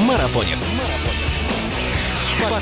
[0.00, 0.70] Марафонец.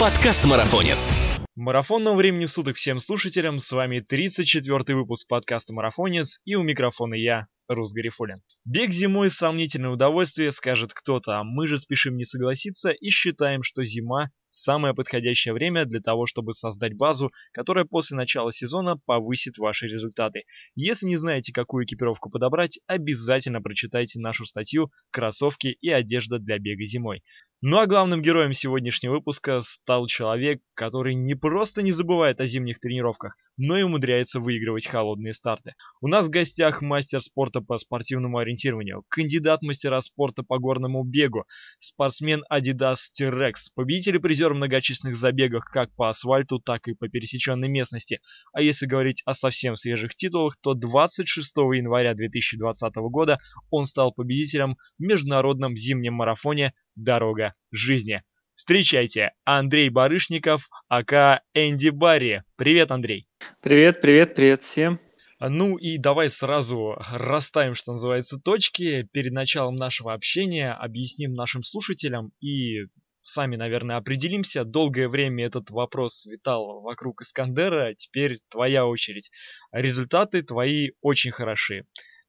[0.01, 1.15] Подкаст Марафонец.
[1.55, 3.61] Марафонного времени суток всем слушателям.
[3.61, 8.43] С вами 34-й выпуск подкаста Марафонец и у микрофона я, Рус Гарифулин.
[8.65, 13.85] Бег зимой– сомнительное удовольствие, скажет кто-то, а мы же спешим не согласиться и считаем, что
[13.85, 19.87] зима– самое подходящее время для того, чтобы создать базу, которая после начала сезона повысит ваши
[19.87, 20.45] результаты.
[20.75, 26.85] Если не знаете, какую экипировку подобрать, обязательно прочитайте нашу статью «Кроссовки и одежда для бега
[26.85, 27.23] зимой».
[27.61, 32.79] Ну а главным героем сегодняшнего выпуска стал человек, который не просто не забывает о зимних
[32.79, 35.75] тренировках, но и умудряется выигрывать холодные старты.
[36.01, 41.47] У нас в гостях мастер спорта по спортивному ориентированию, кандидат мастера спорта по горному бегу,
[41.81, 47.69] спортсмен Adidas T-Rex, победитель и призер многочисленных забегах как по асфальту, так и по пересеченной
[47.69, 48.21] местности.
[48.53, 54.77] А если говорить о совсем свежих титулах, то 26 января 2020 года он стал победителем
[54.97, 58.23] в международном зимнем марафоне «Дорога жизни».
[58.55, 62.43] Встречайте, Андрей Барышников, ака Энди Барри.
[62.57, 63.29] Привет, Андрей.
[63.61, 64.99] Привет, привет, привет всем.
[65.41, 72.33] Ну и давай сразу расставим, что называется, точки перед началом нашего общения, объясним нашим слушателям
[72.41, 72.87] и
[73.23, 74.65] сами, наверное, определимся.
[74.65, 79.31] Долгое время этот вопрос витал вокруг Искандера, теперь твоя очередь.
[79.71, 81.85] Результаты твои очень хороши.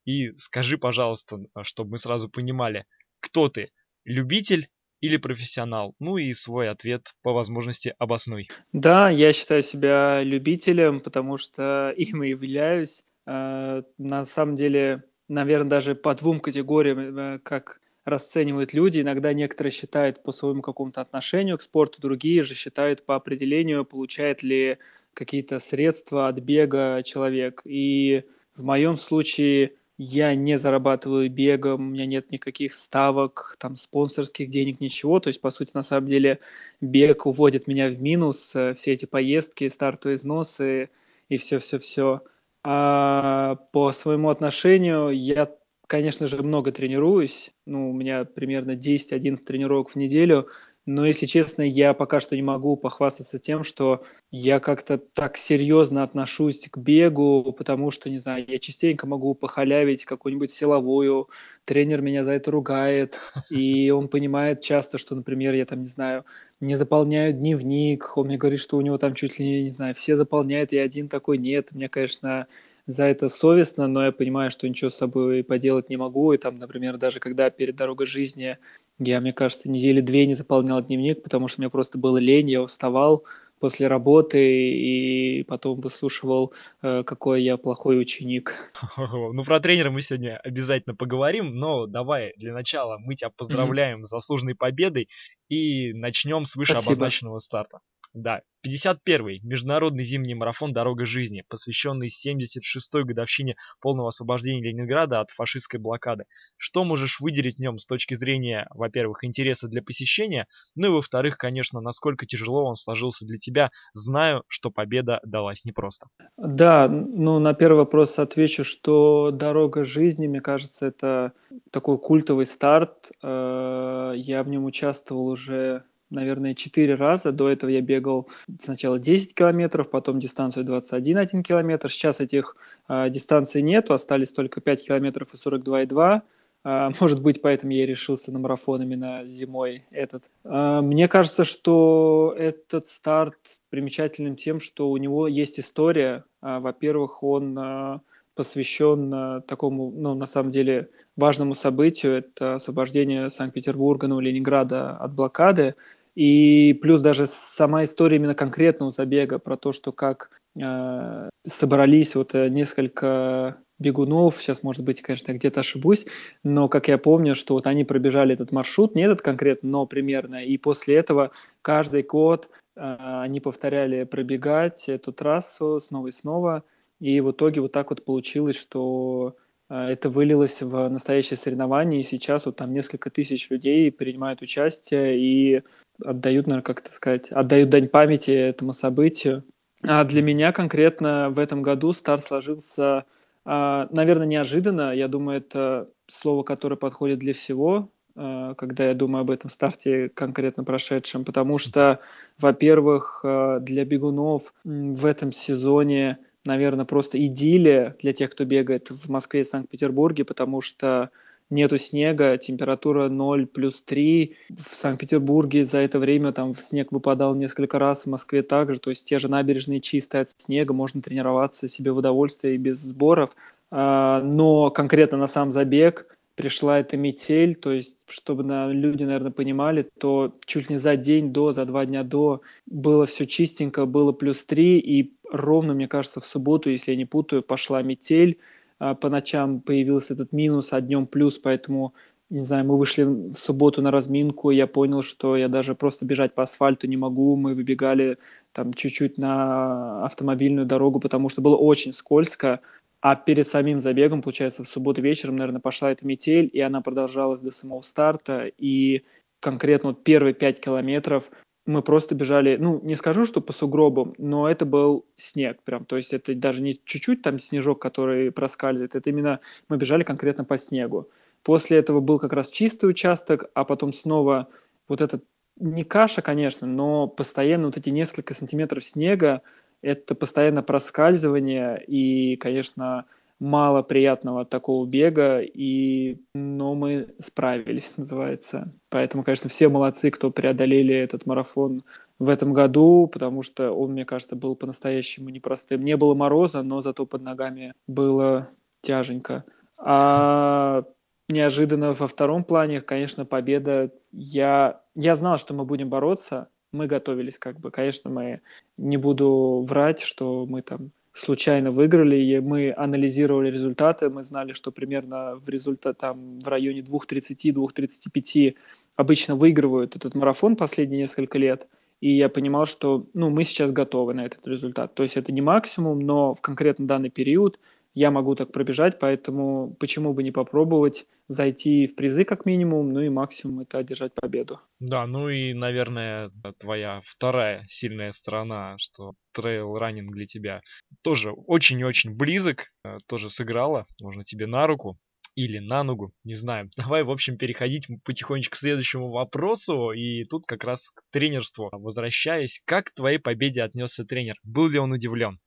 [0.05, 2.85] И скажи, пожалуйста, чтобы мы сразу понимали,
[3.19, 3.71] кто ты,
[4.09, 4.67] любитель
[4.99, 5.95] или профессионал?
[5.99, 8.49] Ну и свой ответ по возможности обоснуй.
[8.73, 13.03] Да, я считаю себя любителем, потому что им и являюсь.
[13.25, 19.01] Э, на самом деле, наверное, даже по двум категориям, э, как расценивают люди.
[19.01, 24.41] Иногда некоторые считают по своему какому-то отношению к спорту, другие же считают по определению, получает
[24.41, 24.79] ли
[25.13, 27.61] какие-то средства от бега человек.
[27.65, 28.23] И
[28.55, 34.79] в моем случае я не зарабатываю бегом, у меня нет никаких ставок, там, спонсорских денег,
[34.79, 35.19] ничего.
[35.19, 36.39] То есть, по сути, на самом деле,
[36.79, 40.89] бег уводит меня в минус, э, все эти поездки, стартовые износы
[41.27, 42.21] и все-все-все.
[42.63, 45.53] А по своему отношению я,
[45.85, 47.51] конечно же, много тренируюсь.
[47.65, 50.47] Ну, у меня примерно 10-11 тренировок в неделю.
[50.91, 54.01] Но, если честно, я пока что не могу похвастаться тем, что
[54.31, 60.05] я как-то так серьезно отношусь к бегу, потому что, не знаю, я частенько могу похалявить
[60.05, 61.29] какую-нибудь силовую,
[61.65, 63.19] тренер меня за это ругает,
[63.51, 66.25] и он понимает часто, что, например, я там, не знаю,
[66.59, 70.15] не заполняю дневник, он мне говорит, что у него там чуть ли, не знаю, все
[70.15, 71.67] заполняют, я один такой нет.
[71.71, 72.47] Мне, конечно,
[72.89, 76.33] за это совестно, но я понимаю, что ничего с собой поделать не могу.
[76.33, 78.57] И там, например, даже когда перед дорогой жизни
[78.97, 82.61] я, мне кажется, недели две не заполнял дневник, потому что мне просто было лень, я
[82.63, 83.25] уставал
[83.59, 84.39] после работы
[84.73, 88.55] и потом выслушивал, э, какой я плохой ученик.
[88.97, 94.05] Ну, про тренера мы сегодня обязательно поговорим, но давай для начала мы тебя поздравляем mm-hmm.
[94.05, 95.07] с заслуженной победой
[95.47, 97.79] и начнем с вышеобозначенного старта.
[98.13, 105.79] Да, 51-й Международный зимний марафон «Дорога жизни», посвященный 76-й годовщине полного освобождения Ленинграда от фашистской
[105.79, 106.25] блокады.
[106.57, 111.37] Что можешь выделить в нем с точки зрения, во-первых, интереса для посещения, ну и во-вторых,
[111.37, 116.07] конечно, насколько тяжело он сложился для тебя, знаю, что победа далась непросто.
[116.37, 121.33] Да, ну на первый вопрос отвечу, что «Дорога жизни», мне кажется, это
[121.71, 123.11] такой культовый старт.
[123.23, 127.31] Э, я в нем участвовал уже наверное, 4 раза.
[127.31, 128.27] До этого я бегал
[128.59, 131.91] сначала 10 километров, потом дистанцию 21 1 километр.
[131.91, 132.55] Сейчас этих
[132.87, 136.17] э, дистанций нету, остались только 5 километров и 42,2.
[136.17, 136.21] Э,
[136.63, 140.23] а, может быть, поэтому я и решился на марафон именно зимой этот.
[140.43, 143.37] Э, мне кажется, что этот старт
[143.69, 146.25] примечателен тем, что у него есть история.
[146.41, 147.99] Э, во-первых, он э,
[148.35, 152.13] посвящен такому, ну, на самом деле, важному событию.
[152.13, 155.75] Это освобождение Санкт-Петербурга, ну, Ленинграда от блокады.
[156.19, 160.31] И плюс даже сама история именно конкретного забега про то, что как
[160.61, 166.07] э, собрались вот э, несколько бегунов, сейчас, может быть, конечно, где-то ошибусь,
[166.43, 170.43] но, как я помню, что вот они пробежали этот маршрут, не этот конкретно, но примерно,
[170.43, 176.65] и после этого каждый год э, они повторяли пробегать эту трассу снова и снова,
[176.99, 179.37] и в итоге вот так вот получилось, что
[179.69, 185.61] это вылилось в настоящее соревнование, и сейчас вот там несколько тысяч людей принимают участие, и
[186.03, 189.43] отдают, наверное, как это сказать, отдают дань памяти этому событию.
[189.83, 193.05] А для меня конкретно в этом году старт сложился,
[193.45, 194.93] а, наверное, неожиданно.
[194.93, 200.09] Я думаю, это слово, которое подходит для всего, а, когда я думаю об этом старте
[200.09, 201.99] конкретно прошедшем, потому что,
[202.37, 206.17] во-первых, а, для бегунов в этом сезоне,
[206.49, 211.11] наверное, просто идиллия для тех, кто бегает в Москве и Санкт-Петербурге, потому что
[211.49, 214.35] нету снега, температура 0 плюс 3.
[214.49, 219.07] В Санкт-Петербурге за это время там снег выпадал несколько раз, в Москве также, то есть
[219.07, 223.31] те же набережные чистые от снега, можно тренироваться себе в удовольствие и без сборов.
[223.71, 226.07] А, но конкретно на сам забег
[226.39, 231.33] пришла эта метель, то есть, чтобы люди, наверное, понимали, то чуть ли не за день
[231.33, 236.19] до, за два дня до было все чистенько, было плюс три, и ровно, мне кажется,
[236.19, 238.39] в субботу, если я не путаю, пошла метель,
[238.79, 241.93] а по ночам появился этот минус, а днем плюс, поэтому,
[242.29, 246.33] не знаю, мы вышли в субботу на разминку, я понял, что я даже просто бежать
[246.35, 248.17] по асфальту не могу, мы выбегали
[248.53, 252.61] там чуть-чуть на автомобильную дорогу, потому что было очень скользко,
[253.01, 257.41] а перед самим забегом, получается, в субботу вечером, наверное, пошла эта метель, и она продолжалась
[257.41, 258.51] до самого старта.
[258.57, 259.03] И
[259.39, 261.31] конкретно вот первые пять километров
[261.69, 265.85] мы просто бежали, ну, не скажу, что по сугробам, но это был снег прям.
[265.85, 269.39] То есть это даже не чуть-чуть там снежок, который проскальзывает, это именно
[269.69, 271.09] мы бежали конкретно по снегу.
[271.43, 274.47] После этого был как раз чистый участок, а потом снова
[274.87, 275.23] вот этот,
[275.59, 279.43] не каша, конечно, но постоянно вот эти несколько сантиметров снега,
[279.81, 283.05] это постоянно проскальзывание и, конечно,
[283.39, 288.73] мало приятного от такого бега, и, но мы справились, называется.
[288.89, 291.83] Поэтому, конечно, все молодцы, кто преодолели этот марафон
[292.19, 295.83] в этом году, потому что он, мне кажется, был по-настоящему непростым.
[295.83, 298.49] Не было мороза, но зато под ногами было
[298.81, 299.45] тяженько.
[299.77, 300.83] А
[301.29, 303.91] неожиданно во втором плане, конечно, победа.
[304.11, 307.71] Я, я знал, что мы будем бороться, мы готовились как бы.
[307.71, 308.41] Конечно, мы
[308.77, 314.71] не буду врать, что мы там случайно выиграли, и мы анализировали результаты, мы знали, что
[314.71, 318.55] примерно в результате там в районе 2.30-2.35
[318.95, 321.67] обычно выигрывают этот марафон последние несколько лет,
[322.01, 324.95] и я понимал, что ну, мы сейчас готовы на этот результат.
[324.95, 327.59] То есть это не максимум, но в конкретно данный период
[327.99, 333.01] я могу так пробежать, поэтому почему бы не попробовать зайти в призы как минимум, ну
[333.01, 334.61] и максимум это одержать победу.
[334.79, 340.61] Да, ну и, наверное, твоя вторая сильная сторона, что трейл раннинг для тебя
[341.01, 344.97] тоже очень-очень близок, э, тоже сыграла, можно тебе на руку
[345.35, 346.71] или на ногу, не знаю.
[346.77, 349.91] Давай, в общем, переходить потихонечку к следующему вопросу.
[349.91, 352.61] И тут как раз к тренерству возвращаясь.
[352.63, 354.35] Как к твоей победе отнесся тренер?
[354.43, 355.37] Был ли он удивлен?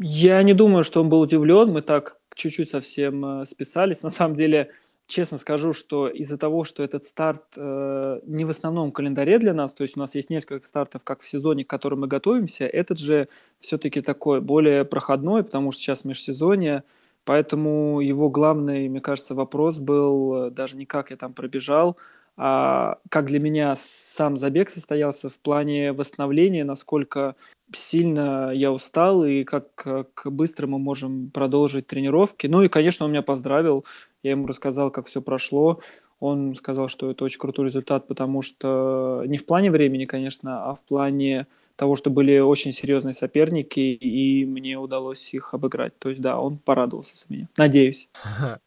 [0.00, 1.70] Я не думаю, что он был удивлен.
[1.70, 4.02] Мы так чуть-чуть совсем э, списались.
[4.02, 4.72] На самом деле,
[5.06, 9.74] честно скажу, что из-за того, что этот старт э, не в основном календаре для нас,
[9.74, 12.98] то есть у нас есть несколько стартов, как в сезоне, к которым мы готовимся, этот
[12.98, 13.28] же
[13.60, 16.82] все-таки такой более проходной, потому что сейчас межсезонье,
[17.24, 21.96] поэтому его главный, мне кажется, вопрос был э, даже не как я там пробежал,
[22.36, 27.36] а как для меня сам забег состоялся в плане восстановления, насколько
[27.72, 32.46] сильно я устал и как, как быстро мы можем продолжить тренировки.
[32.46, 33.84] Ну и, конечно, он меня поздравил,
[34.22, 35.80] я ему рассказал, как все прошло.
[36.20, 40.74] Он сказал, что это очень крутой результат, потому что не в плане времени, конечно, а
[40.74, 45.98] в плане того, что были очень серьезные соперники, и мне удалось их обыграть.
[45.98, 47.48] То есть, да, он порадовался за меня.
[47.56, 48.08] Надеюсь.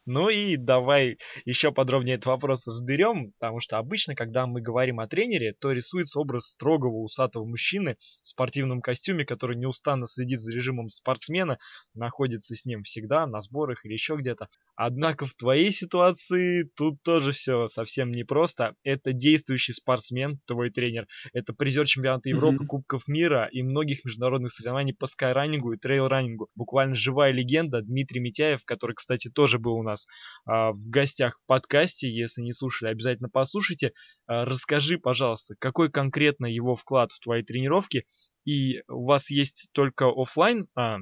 [0.06, 5.08] Ну и давай еще подробнее этот вопрос разберем, потому что обычно, когда мы говорим о
[5.08, 10.90] тренере, то рисуется образ строгого усатого мужчины в спортивном костюме, который неустанно следит за режимом
[10.90, 11.58] спортсмена,
[11.94, 14.48] находится с ним всегда на сборах или еще где-то.
[14.76, 18.76] Однако в твоей ситуации тут тоже все совсем непросто.
[18.84, 22.68] Это действующий спортсмен, твой тренер, это призер чемпионата Европы, mm-hmm.
[22.68, 26.50] Кубка Кубков мира и многих международных соревнований по скайранингу и трейл-ранингу.
[26.56, 30.08] Буквально живая легенда Дмитрий Митяев, который, кстати, тоже был у нас
[30.46, 32.10] а, в гостях в подкасте.
[32.10, 33.94] Если не слушали, обязательно послушайте.
[34.26, 38.06] А, расскажи, пожалуйста, какой конкретно его вклад в твои тренировки?
[38.46, 40.98] И у вас есть только офлайн, а,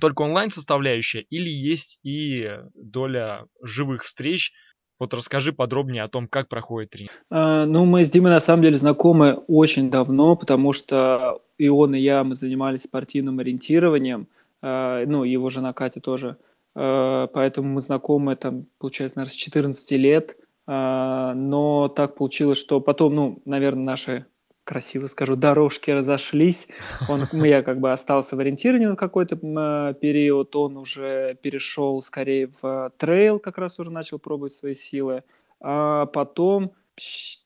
[0.00, 4.52] только онлайн составляющая или есть и доля живых встреч,
[5.00, 7.12] вот расскажи подробнее о том, как проходит тренинг.
[7.30, 11.94] А, ну, мы с Димой на самом деле знакомы очень давно, потому что и он,
[11.94, 14.28] и я, мы занимались спортивным ориентированием,
[14.62, 16.36] а, ну, его жена Катя тоже.
[16.74, 20.36] А, поэтому мы знакомы, там, получается, наверное, с 14 лет.
[20.66, 24.26] Но так получилось, что потом, ну, наверное, наши
[24.70, 26.68] красиво скажу, дорожки разошлись.
[27.08, 32.52] Он, я как бы остался в ориентировании на какой-то э, период, он уже перешел скорее
[32.62, 35.24] в трейл, как раз уже начал пробовать свои силы.
[35.60, 36.70] А потом,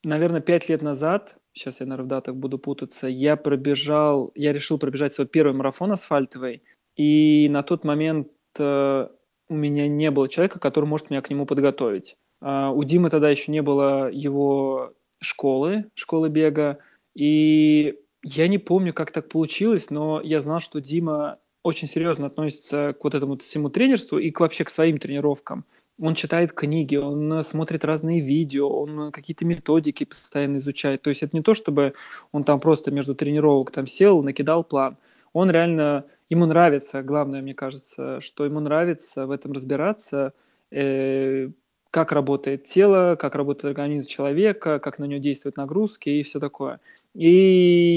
[0.05, 4.79] наверное, пять лет назад, сейчас я, наверное, в датах буду путаться, я пробежал, я решил
[4.79, 6.63] пробежать свой первый марафон асфальтовый,
[6.95, 8.29] и на тот момент
[8.59, 9.09] э,
[9.49, 12.17] у меня не было человека, который может меня к нему подготовить.
[12.43, 16.79] Uh, у Димы тогда еще не было его школы, школы бега,
[17.15, 22.95] и я не помню, как так получилось, но я знал, что Дима очень серьезно относится
[22.99, 25.65] к вот этому всему тренерству и к, вообще к своим тренировкам.
[26.01, 31.03] он читает книги, он смотрит разные видео, он какие-то методики постоянно изучает.
[31.03, 31.95] То есть это не то, чтобы
[32.33, 34.97] он там просто между тренировок там сел, накидал план.
[35.33, 40.33] Он реально, ему нравится, главное, мне кажется, что ему нравится в этом разбираться,
[40.71, 41.51] э,
[41.95, 46.81] как работает тело, как работает организм человека, как на него действуют нагрузки и все такое.
[47.15, 47.31] И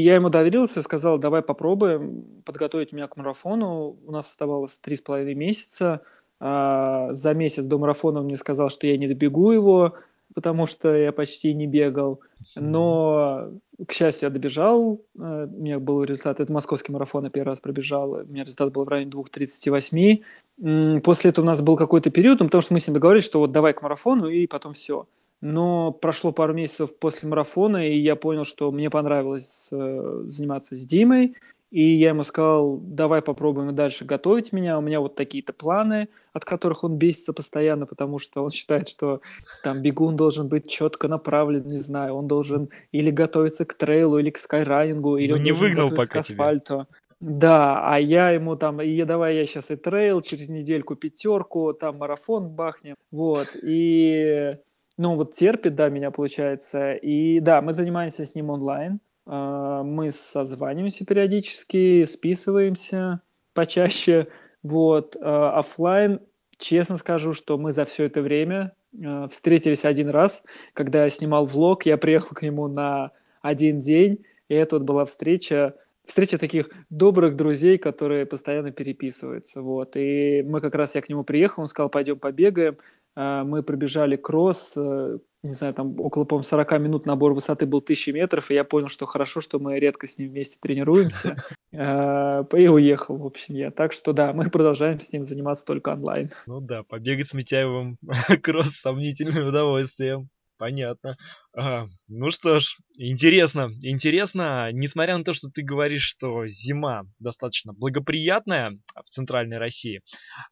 [0.05, 3.97] я ему доверился, сказал, давай попробуем подготовить меня к марафону.
[4.05, 6.01] У нас оставалось три с половиной месяца.
[6.39, 9.95] А, за месяц до марафона он мне сказал, что я не добегу его,
[10.37, 12.21] потому что я почти не бегал.
[12.55, 13.53] Но,
[13.87, 15.01] к счастью, я добежал.
[15.17, 16.39] Э, у меня был результат.
[16.39, 18.11] Это московский марафон, я первый раз пробежал.
[18.11, 21.01] У меня результат был в районе 2.38.
[21.01, 23.39] После этого у нас был какой-то период, ну, потому что мы с ним договорились, что
[23.39, 25.07] вот давай к марафону, и потом все.
[25.41, 30.85] Но прошло пару месяцев после марафона, и я понял, что мне понравилось э, заниматься с
[30.85, 31.33] Димой.
[31.69, 36.45] И я ему сказал, давай попробуем дальше готовить меня, у меня вот такие-то планы, от
[36.45, 39.21] которых он бесится постоянно, потому что он считает, что
[39.63, 44.29] там бегун должен быть четко направлен, не знаю, он должен или готовиться к трейлу, или
[44.29, 46.49] к скайранингу, или Ну он не выгнал готовиться к пока тебя.
[46.49, 46.87] асфальту.
[47.19, 51.97] Да, а я ему там, и давай я сейчас и трейл, через недельку пятерку, там
[51.97, 54.57] марафон бахнем, вот, и,
[54.97, 60.11] ну, вот терпит, да, меня получается, и да, мы занимаемся с ним онлайн, а, мы
[60.11, 63.21] созваниваемся периодически, списываемся
[63.53, 64.27] почаще,
[64.63, 66.21] вот, а, оффлайн,
[66.57, 68.73] честно скажу, что мы за все это время
[69.05, 70.43] а, встретились один раз,
[70.73, 75.03] когда я снимал влог, я приехал к нему на один день, и это вот была
[75.03, 81.09] встреча, встреча таких добрых друзей, которые постоянно переписываются, вот, и мы как раз, я к
[81.09, 82.77] нему приехал, он сказал, пойдем побегаем,
[83.17, 88.11] мы пробежали кросс, э, не знаю, там около, по-моему, 40 минут набор высоты был 1000
[88.11, 91.35] метров, и я понял, что хорошо, что мы редко с ним вместе тренируемся,
[91.71, 93.71] э, и уехал, в общем, я.
[93.71, 96.29] Так что да, мы продолжаем с ним заниматься только онлайн.
[96.45, 97.97] Ну да, побегать с Митяевым
[98.43, 100.29] кросс с сомнительным удовольствием.
[100.57, 101.15] Понятно.
[101.53, 101.87] Ага.
[102.07, 108.79] Ну что ж, интересно, интересно, несмотря на то, что ты говоришь, что зима достаточно благоприятная
[108.95, 110.01] в центральной России,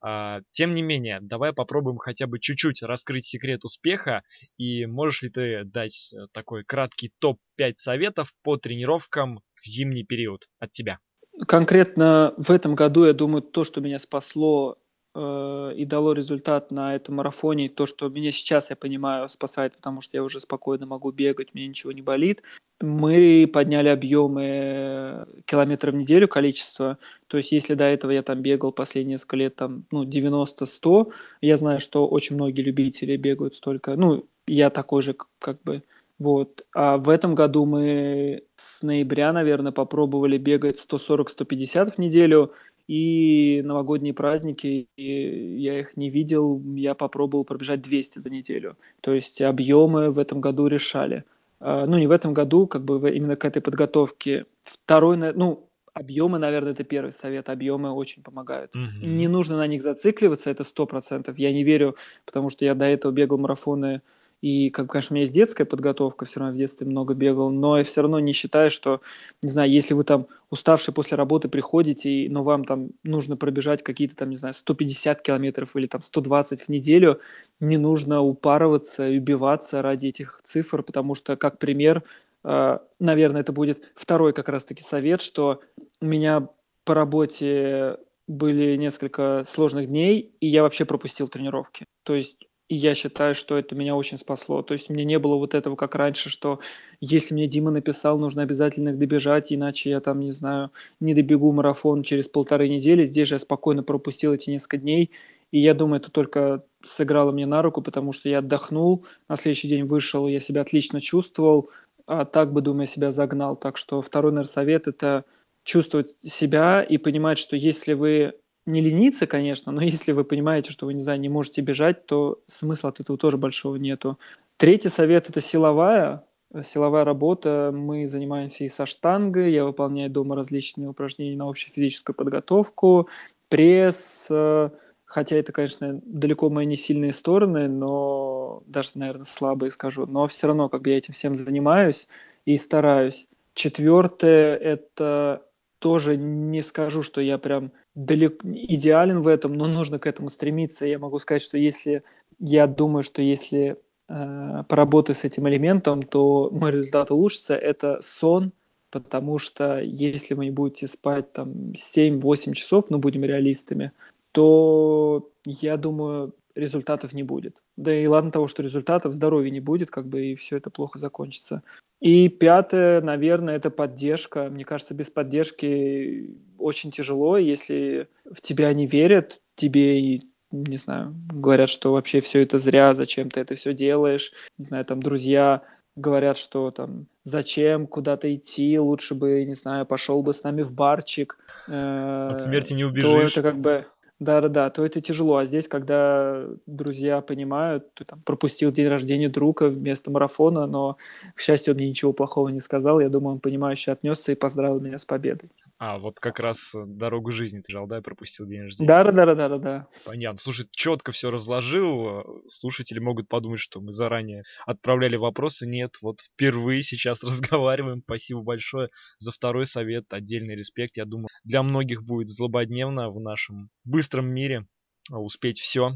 [0.01, 4.21] а, тем не менее, давай попробуем хотя бы чуть-чуть раскрыть секрет успеха,
[4.57, 10.45] и можешь ли ты дать э, такой краткий топ-5 советов по тренировкам в зимний период
[10.59, 10.99] от тебя?
[11.47, 14.77] Конкретно в этом году, я думаю, то, что меня спасло
[15.15, 20.01] э, и дало результат на этом марафоне, то, что меня сейчас, я понимаю, спасает, потому
[20.01, 22.43] что я уже спокойно могу бегать, мне ничего не болит.
[22.81, 26.97] Мы подняли объемы километров в неделю, количество.
[27.27, 31.55] То есть, если до этого я там бегал последние несколько лет, там, ну, 90-100, я
[31.55, 33.95] знаю, что очень многие любители бегают столько.
[33.95, 35.83] Ну, я такой же, как бы,
[36.19, 36.65] вот.
[36.73, 42.53] А в этом году мы с ноября, наверное, попробовали бегать 140-150 в неделю,
[42.87, 48.77] и новогодние праздники, и я их не видел, я попробовал пробежать 200 за неделю.
[49.01, 51.23] То есть объемы в этом году решали.
[51.59, 54.45] А, ну, не в этом году, как бы именно к этой подготовке.
[54.63, 57.49] Второй, ну, объемы, наверное, это первый совет.
[57.49, 58.75] Объемы очень помогают.
[58.75, 59.17] Мгм.
[59.17, 61.39] Не нужно на них зацикливаться, это сто процентов.
[61.39, 64.01] Я не верю, потому что я до этого бегал марафоны
[64.41, 67.77] и, как, конечно, у меня есть детская подготовка, все равно в детстве много бегал, но
[67.77, 69.01] я все равно не считаю, что,
[69.41, 74.15] не знаю, если вы там уставшие после работы приходите, но вам там нужно пробежать какие-то
[74.15, 77.21] там, не знаю, 150 километров или там 120 в неделю,
[77.59, 82.03] не нужно упарываться и убиваться ради этих цифр, потому что, как пример,
[82.43, 85.61] э, наверное, это будет второй как раз-таки совет, что
[86.01, 86.49] у меня
[86.83, 91.85] по работе были несколько сложных дней, и я вообще пропустил тренировки.
[92.03, 94.61] То есть и я считаю, что это меня очень спасло.
[94.63, 96.59] То есть мне не было вот этого, как раньше, что
[96.99, 101.51] если мне Дима написал, нужно обязательно их добежать, иначе я там, не знаю, не добегу
[101.51, 103.03] марафон через полторы недели.
[103.03, 105.11] Здесь же я спокойно пропустил эти несколько дней.
[105.51, 109.67] И я думаю, это только сыграло мне на руку, потому что я отдохнул, на следующий
[109.67, 111.69] день вышел, я себя отлично чувствовал,
[112.07, 113.55] а так бы, думаю, себя загнал.
[113.55, 115.23] Так что второй, наверное, совет– это
[115.63, 118.33] чувствовать себя и понимать, что если вы
[118.65, 122.39] не лениться, конечно, но если вы понимаете, что вы, не знаю, не можете бежать, то
[122.47, 124.19] смысла от этого тоже большого нету.
[124.57, 126.23] Третий совет– это силовая,
[126.61, 127.71] силовая работа.
[127.73, 133.09] Мы занимаемся и со штангой, я выполняю дома различные упражнения на общую физическую подготовку,
[133.49, 134.69] пресс, э,
[135.03, 140.47] хотя это, конечно, далеко мои не сильные стороны, но даже, наверное, слабые скажу, но все
[140.47, 142.07] равно как бы я этим всем занимаюсь
[142.45, 143.27] и стараюсь.
[143.53, 145.43] Четвертое– это
[145.79, 150.85] тоже не скажу, что я прям далеко идеален в этом, но нужно к этому стремиться.
[150.85, 152.03] Я могу сказать, что если
[152.39, 157.55] я думаю, что если э, поработаю с этим элементом, то мой результат улучшится.
[157.55, 158.51] Это сон,
[158.91, 163.91] потому что если вы не будете спать там 7-8 часов, ну будем реалистами,
[164.31, 167.61] то я думаю, результатов не будет.
[167.77, 170.99] Да и ладно того, что результатов, здоровья не будет, как бы и все это плохо
[170.99, 171.63] закончится.
[172.05, 174.47] И пятое, наверное, это поддержка.
[174.51, 180.19] Мне кажется, без поддержки очень тяжело, если в тебя не верят, тебе
[180.51, 184.85] не знаю, говорят, что вообще все это зря, зачем ты это все делаешь, не знаю,
[184.85, 185.63] там друзья
[185.95, 190.73] говорят, что там зачем куда-то идти, лучше бы, не знаю, пошел бы с нами в
[190.73, 191.39] барчик.
[191.65, 193.33] От смерти не убежишь.
[193.33, 193.87] То это как бы
[194.19, 195.37] да-да-да, то это тяжело.
[195.37, 200.97] А здесь, когда друзья понимают, ты там пропустил день рождения друга вместо марафона, но,
[201.35, 203.01] к счастью, он мне ничего плохого не сказал.
[203.01, 205.51] Я думаю, он понимающе отнесся и поздравил меня с победой.
[205.79, 208.87] А, вот как раз э, дорогу жизни ты жал, да, пропустил день рождения?
[208.87, 209.87] Да-да-да-да-да.
[210.05, 210.37] Понятно.
[210.37, 212.41] Слушай, четко все разложил.
[212.47, 215.67] Слушатели могут подумать, что мы заранее отправляли вопросы.
[215.67, 218.01] Нет, вот впервые сейчас разговариваем.
[218.05, 220.05] Спасибо большое за второй совет.
[220.13, 220.95] Отдельный респект.
[220.95, 224.67] Я думаю, для многих будет злободневно в нашем быстром мире
[225.11, 225.91] а, успеть все,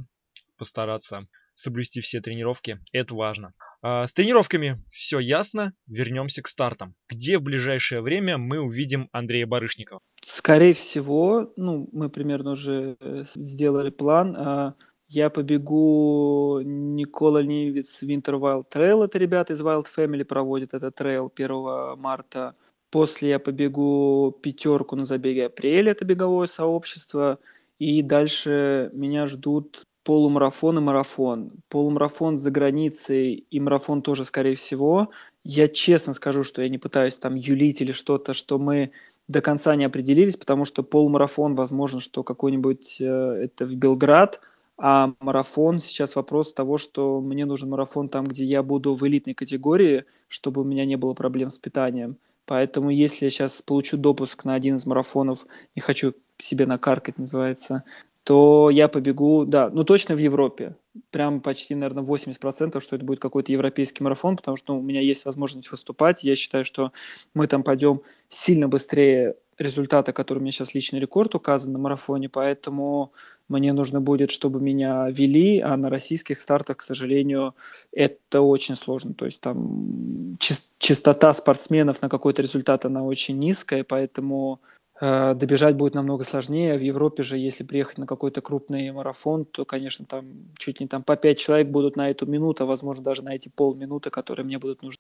[0.58, 1.28] постараться
[1.60, 2.80] соблюсти все тренировки.
[2.92, 3.54] Это важно.
[3.82, 5.74] А, с тренировками все ясно.
[5.88, 6.96] Вернемся к стартам.
[7.10, 10.00] Где в ближайшее время мы увидим Андрея Барышникова?
[10.22, 14.36] Скорее всего, ну, мы примерно уже э, сделали план.
[14.38, 14.74] А,
[15.08, 19.06] я побегу Никола Нивиц Winter Wild Trail.
[19.06, 22.54] Это ребята из Wild Family проводят этот трейл 1 марта.
[22.92, 25.92] После я побегу пятерку на забеге апреля.
[25.92, 27.40] Это беговое сообщество.
[27.80, 31.52] И дальше меня ждут полумарафон и марафон.
[31.70, 35.10] Полумарафон за границей и марафон тоже, скорее всего.
[35.44, 38.92] Я честно скажу, что я не пытаюсь там юлить или что-то, что мы
[39.28, 44.42] до конца не определились, потому что полумарафон, возможно, что какой-нибудь э, это в Белград,
[44.78, 49.36] а марафон сейчас вопрос того, что мне нужен марафон там, где я буду в элитной
[49.36, 52.18] категории, чтобы у меня не было проблем с питанием.
[52.46, 55.46] Поэтому если я сейчас получу допуск на один из марафонов,
[55.76, 57.84] не хочу себе накаркать, называется,
[58.24, 60.76] то я побегу, да, ну точно в Европе.
[61.12, 65.02] Прям почти, наверное, 80%, что это будет какой-то европейский марафон, потому что ну, у меня
[65.02, 66.24] есть возможность выступать.
[66.24, 66.92] Я считаю, что
[67.34, 72.30] мы там пойдем сильно быстрее результата, который у меня сейчас личный рекорд указан на марафоне,
[72.30, 73.12] поэтому
[73.50, 77.56] мне нужно будет, чтобы меня вели, а на российских стартах, к сожалению,
[77.92, 79.14] это очень сложно.
[79.14, 80.38] То есть там
[80.78, 84.62] частота спортсменов на какой-то результат, она очень низкая, поэтому
[85.00, 86.78] добежать будет намного сложнее.
[86.78, 91.04] В Европе же, если приехать на какой-то крупный марафон, то, конечно, там чуть не там
[91.04, 94.60] по пять человек будут на эту минуту, а, возможно, даже на эти полминуты, которые мне
[94.60, 94.98] будут нужны.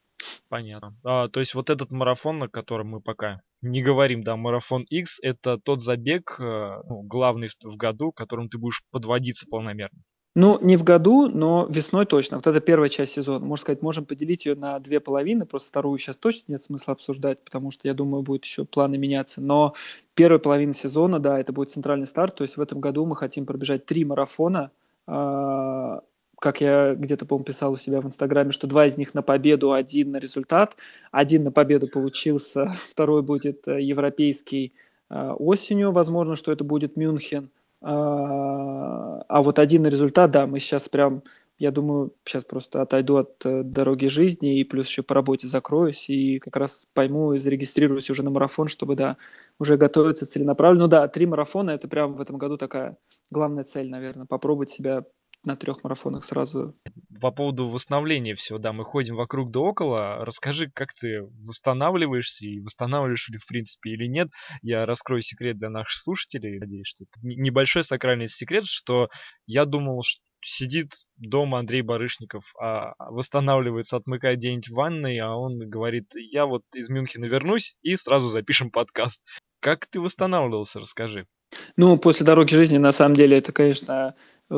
[0.47, 0.95] Понятно.
[1.03, 5.19] А, то есть вот этот марафон, на котором мы пока не говорим, да, марафон X,
[5.21, 10.01] это тот забег, э, ну, главный в году, которым ты будешь подводиться полномерно.
[10.41, 12.37] Ну, не в году, но весной точно.
[12.37, 13.45] Вот это первая часть сезона.
[13.45, 15.45] Можно сказать, можем поделить ее на две половины.
[15.45, 19.41] Просто вторую сейчас точно нет смысла обсуждать, потому что, я думаю, будет еще планы меняться.
[19.41, 19.73] Но
[20.15, 22.35] первая половина сезона, да, это будет центральный старт.
[22.35, 24.71] То есть в этом году мы хотим пробежать три марафона.
[25.07, 26.03] А,
[26.39, 29.73] как я где-то, по-моему, писал у себя в Инстаграме, что два из них на победу,
[29.73, 30.77] один на результат.
[31.11, 34.71] Один на победу получился, второй будет э, европейский
[35.09, 35.91] э, осенью.
[35.91, 37.49] Возможно, что это будет Мюнхен.
[37.81, 41.23] А, а вот один результат, да, мы сейчас прям,
[41.57, 46.09] я думаю, сейчас просто отойду от э, дороги жизни и плюс еще по работе закроюсь
[46.09, 49.17] и как раз пойму и зарегистрируюсь уже на марафон, чтобы, да,
[49.59, 50.85] уже готовиться целенаправленно.
[50.85, 52.97] Ну да, три марафона– это прям в этом году такая
[53.31, 55.05] главная цель, наверное, попробовать себя
[55.43, 56.75] на трех марафонах сразу.
[57.21, 60.25] По поводу восстановления всего, да, мы ходим вокруг да около.
[60.25, 64.29] Расскажи, как ты восстанавливаешься и восстанавливаешь ли в принципе или нет.
[64.61, 66.59] Я раскрою секрет для наших слушателей.
[66.59, 69.09] Надеюсь, что это небольшой сакральный секрет, что
[69.45, 75.59] я думал, что сидит дома Андрей Барышников, а восстанавливается, отмыкает день в ванной, а он
[75.59, 79.21] говорит, я вот из Мюнхена вернусь и сразу запишем подкаст.
[79.59, 81.27] Как ты восстанавливался, расскажи.
[81.75, 84.15] Ну, после дороги жизни, на самом деле, это, конечно,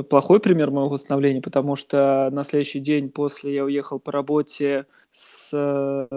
[0.09, 5.51] плохой пример моего восстановления, потому что на следующий день после я уехал по работе с,
[5.53, 6.07] э,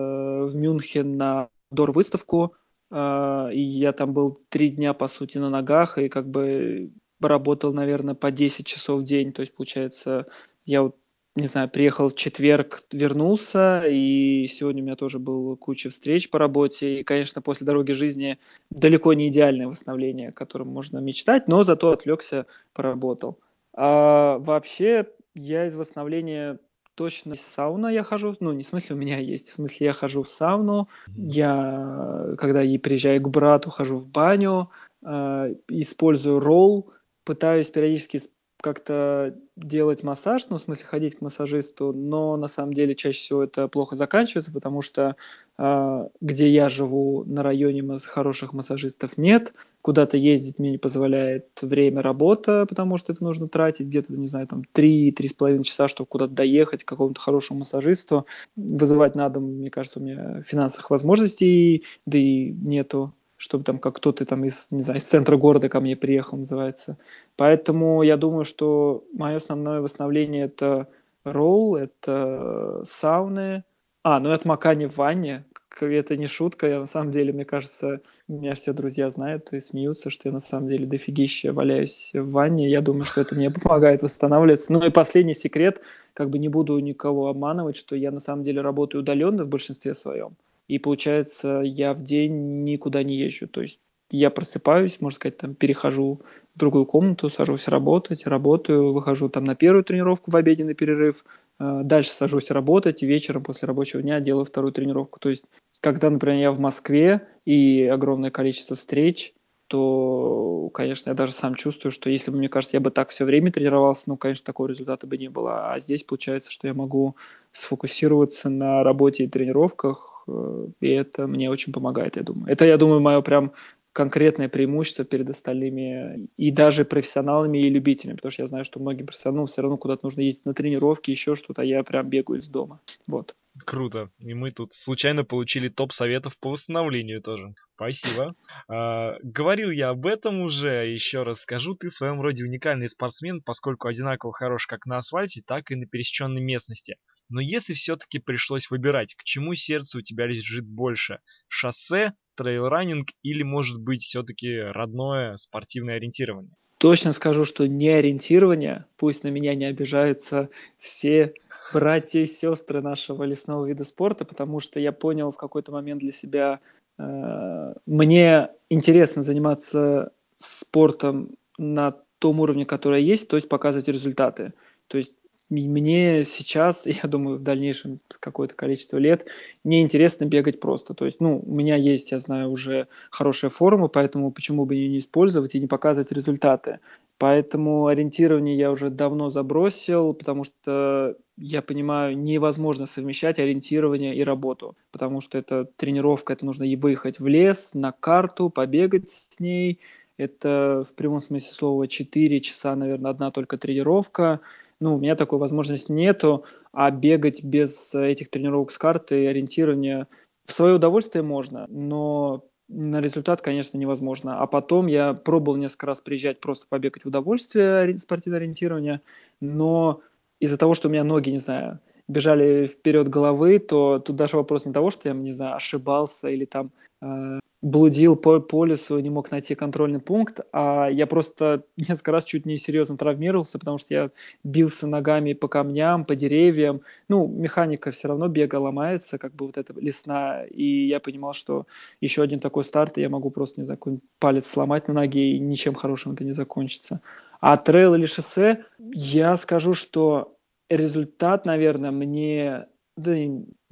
[0.46, 2.54] в Мюнхен на дор-выставку,
[2.90, 7.72] э, и я там был три дня, по сути, на ногах, и как бы работал,
[7.72, 9.32] наверное, по 10 часов в день.
[9.32, 10.26] То есть, получается,
[10.64, 10.96] я вот
[11.36, 16.38] не знаю, приехал в четверг, вернулся, и сегодня у меня тоже был куча встреч по
[16.38, 17.00] работе.
[17.00, 18.38] И, конечно, после дороги жизни
[18.70, 23.40] далеко не идеальное восстановление, о котором можно мечтать, но зато отвлекся, поработал.
[23.74, 26.58] А, вообще, я из восстановления
[26.94, 29.92] точно из сауна я хожу, ну, не в смысле у меня есть, в смысле я
[29.92, 34.70] хожу в сауну, я, когда я приезжаю к брату, хожу в баню,
[35.04, 36.92] э, использую ролл,
[37.24, 38.20] пытаюсь периодически
[38.64, 43.44] как-то делать массаж, ну, в смысле ходить к массажисту, но на самом деле чаще всего
[43.44, 45.16] это плохо заканчивается, потому что
[45.58, 52.00] э, где я живу, на районе хороших массажистов нет, куда-то ездить мне не позволяет время
[52.00, 56.84] работа, потому что это нужно тратить где-то, не знаю, там 3-3,5 часа, чтобы куда-то доехать
[56.84, 58.24] к какому-то хорошему массажисту.
[58.56, 63.12] Вызывать надо, мне кажется, у меня финансовых возможностей, да и нету
[63.44, 66.96] чтобы там как кто-то там из, не знаю, из центра города ко мне приехал, называется.
[67.36, 70.88] Поэтому я думаю, что мое основное восстановление– это
[71.24, 73.64] ролл, это сауны.
[74.02, 75.44] А, ну и отмокание в ванне.
[75.78, 80.08] Это не шутка, я на самом деле, мне кажется, меня все друзья знают и смеются,
[80.08, 82.70] что я на самом деле дофигища валяюсь в ванне.
[82.70, 84.72] Я думаю, что это мне помогает восстанавливаться.
[84.72, 85.82] Ну и последний секрет,
[86.14, 89.92] как бы не буду никого обманывать, что я на самом деле работаю удаленно в большинстве
[89.92, 90.36] своем.
[90.68, 93.48] И получается, я в день никуда не езжу.
[93.48, 96.20] То есть я просыпаюсь, можно сказать, там перехожу
[96.54, 101.24] в другую комнату, сажусь работать, работаю, выхожу там на первую тренировку в обеденный перерыв,
[101.60, 105.18] э, дальше сажусь работать, вечером после рабочего дня делаю вторую тренировку.
[105.20, 105.44] То есть,
[105.80, 109.34] когда, например, я в Москве и огромное количество встреч,
[109.66, 113.24] то, конечно, я даже сам чувствую, что если бы, мне кажется, я бы так все
[113.24, 115.72] время тренировался, ну, конечно, такого результата бы не было.
[115.72, 117.16] А здесь получается, что я могу
[117.50, 122.52] сфокусироваться на работе и тренировках, и это мне очень помогает, я думаю.
[122.52, 123.52] Это, я думаю, мое прям
[123.92, 129.06] конкретное преимущество перед остальными и даже профессионалами и любителями, потому что я знаю, что многим
[129.06, 132.48] профессионалам все равно куда-то нужно ездить на тренировки, еще что-то, а я прям бегаю из
[132.48, 132.80] дома.
[133.06, 133.36] Вот.
[133.64, 134.10] Круто.
[134.20, 137.54] И мы тут случайно получили топ советов по восстановлению тоже.
[137.76, 138.34] Спасибо.
[138.68, 143.42] А, говорил я об этом уже, еще раз скажу, ты в своем роде уникальный спортсмен,
[143.42, 146.96] поскольку одинаково хорош как на асфальте, так и на пересеченной местности.
[147.28, 151.20] Но если все-таки пришлось выбирать, к чему сердце у тебя лежит больше?
[151.46, 156.54] Шоссе, трейл-раннинг или, может быть, все-таки родное спортивное ориентирование?
[156.78, 161.32] Точно скажу, что не ориентирование, пусть на меня не обижаются все
[161.74, 166.12] братья и сестры нашего лесного вида спорта, потому что я понял в какой-то момент для
[166.12, 166.60] себя,
[166.98, 174.52] э, мне интересно заниматься спортом на том уровне, который есть, то есть показывать результаты.
[174.86, 175.12] То есть
[175.50, 179.26] мне сейчас, я думаю, в дальнейшем какое-то количество лет,
[179.64, 180.94] не интересно бегать просто.
[180.94, 184.88] То есть, ну, у меня есть, я знаю, уже хорошая форма, поэтому почему бы ее
[184.88, 186.78] не использовать и не показывать результаты.
[187.18, 194.76] Поэтому ориентирование я уже давно забросил, потому что я понимаю, невозможно совмещать ориентирование и работу,
[194.92, 199.80] потому что это тренировка, это нужно и выехать в лес, на карту, побегать с ней.
[200.16, 204.40] Это в прямом смысле слова 4 часа, наверное, одна только тренировка.
[204.80, 210.08] Ну, у меня такой возможности нету, а бегать без этих тренировок с карты и ориентирования
[210.46, 214.40] в свое удовольствие можно, но на результат, конечно, невозможно.
[214.40, 219.00] А потом я пробовал несколько раз приезжать просто побегать в удовольствие спортивное ориентирование,
[219.40, 220.00] но
[220.40, 224.66] из-за того, что у меня ноги, не знаю, бежали вперед головы, то тут даже вопрос
[224.66, 226.70] не того, что я, не знаю, ошибался или там
[227.02, 232.24] э, блудил по, по лесу, не мог найти контрольный пункт, а я просто несколько раз
[232.24, 234.10] чуть не серьезно травмировался, потому что я
[234.44, 236.82] бился ногами по камням, по деревьям.
[237.08, 241.66] Ну, механика все равно бега ломается, как бы вот эта лесная, и я понимал, что
[242.02, 243.80] еще один такой старт, и я могу просто, не знаю,
[244.18, 247.00] палец сломать на ноге, и ничем хорошим это не закончится.
[247.40, 250.36] А трейл или шоссе, я скажу, что
[250.68, 253.16] результат, наверное, мне да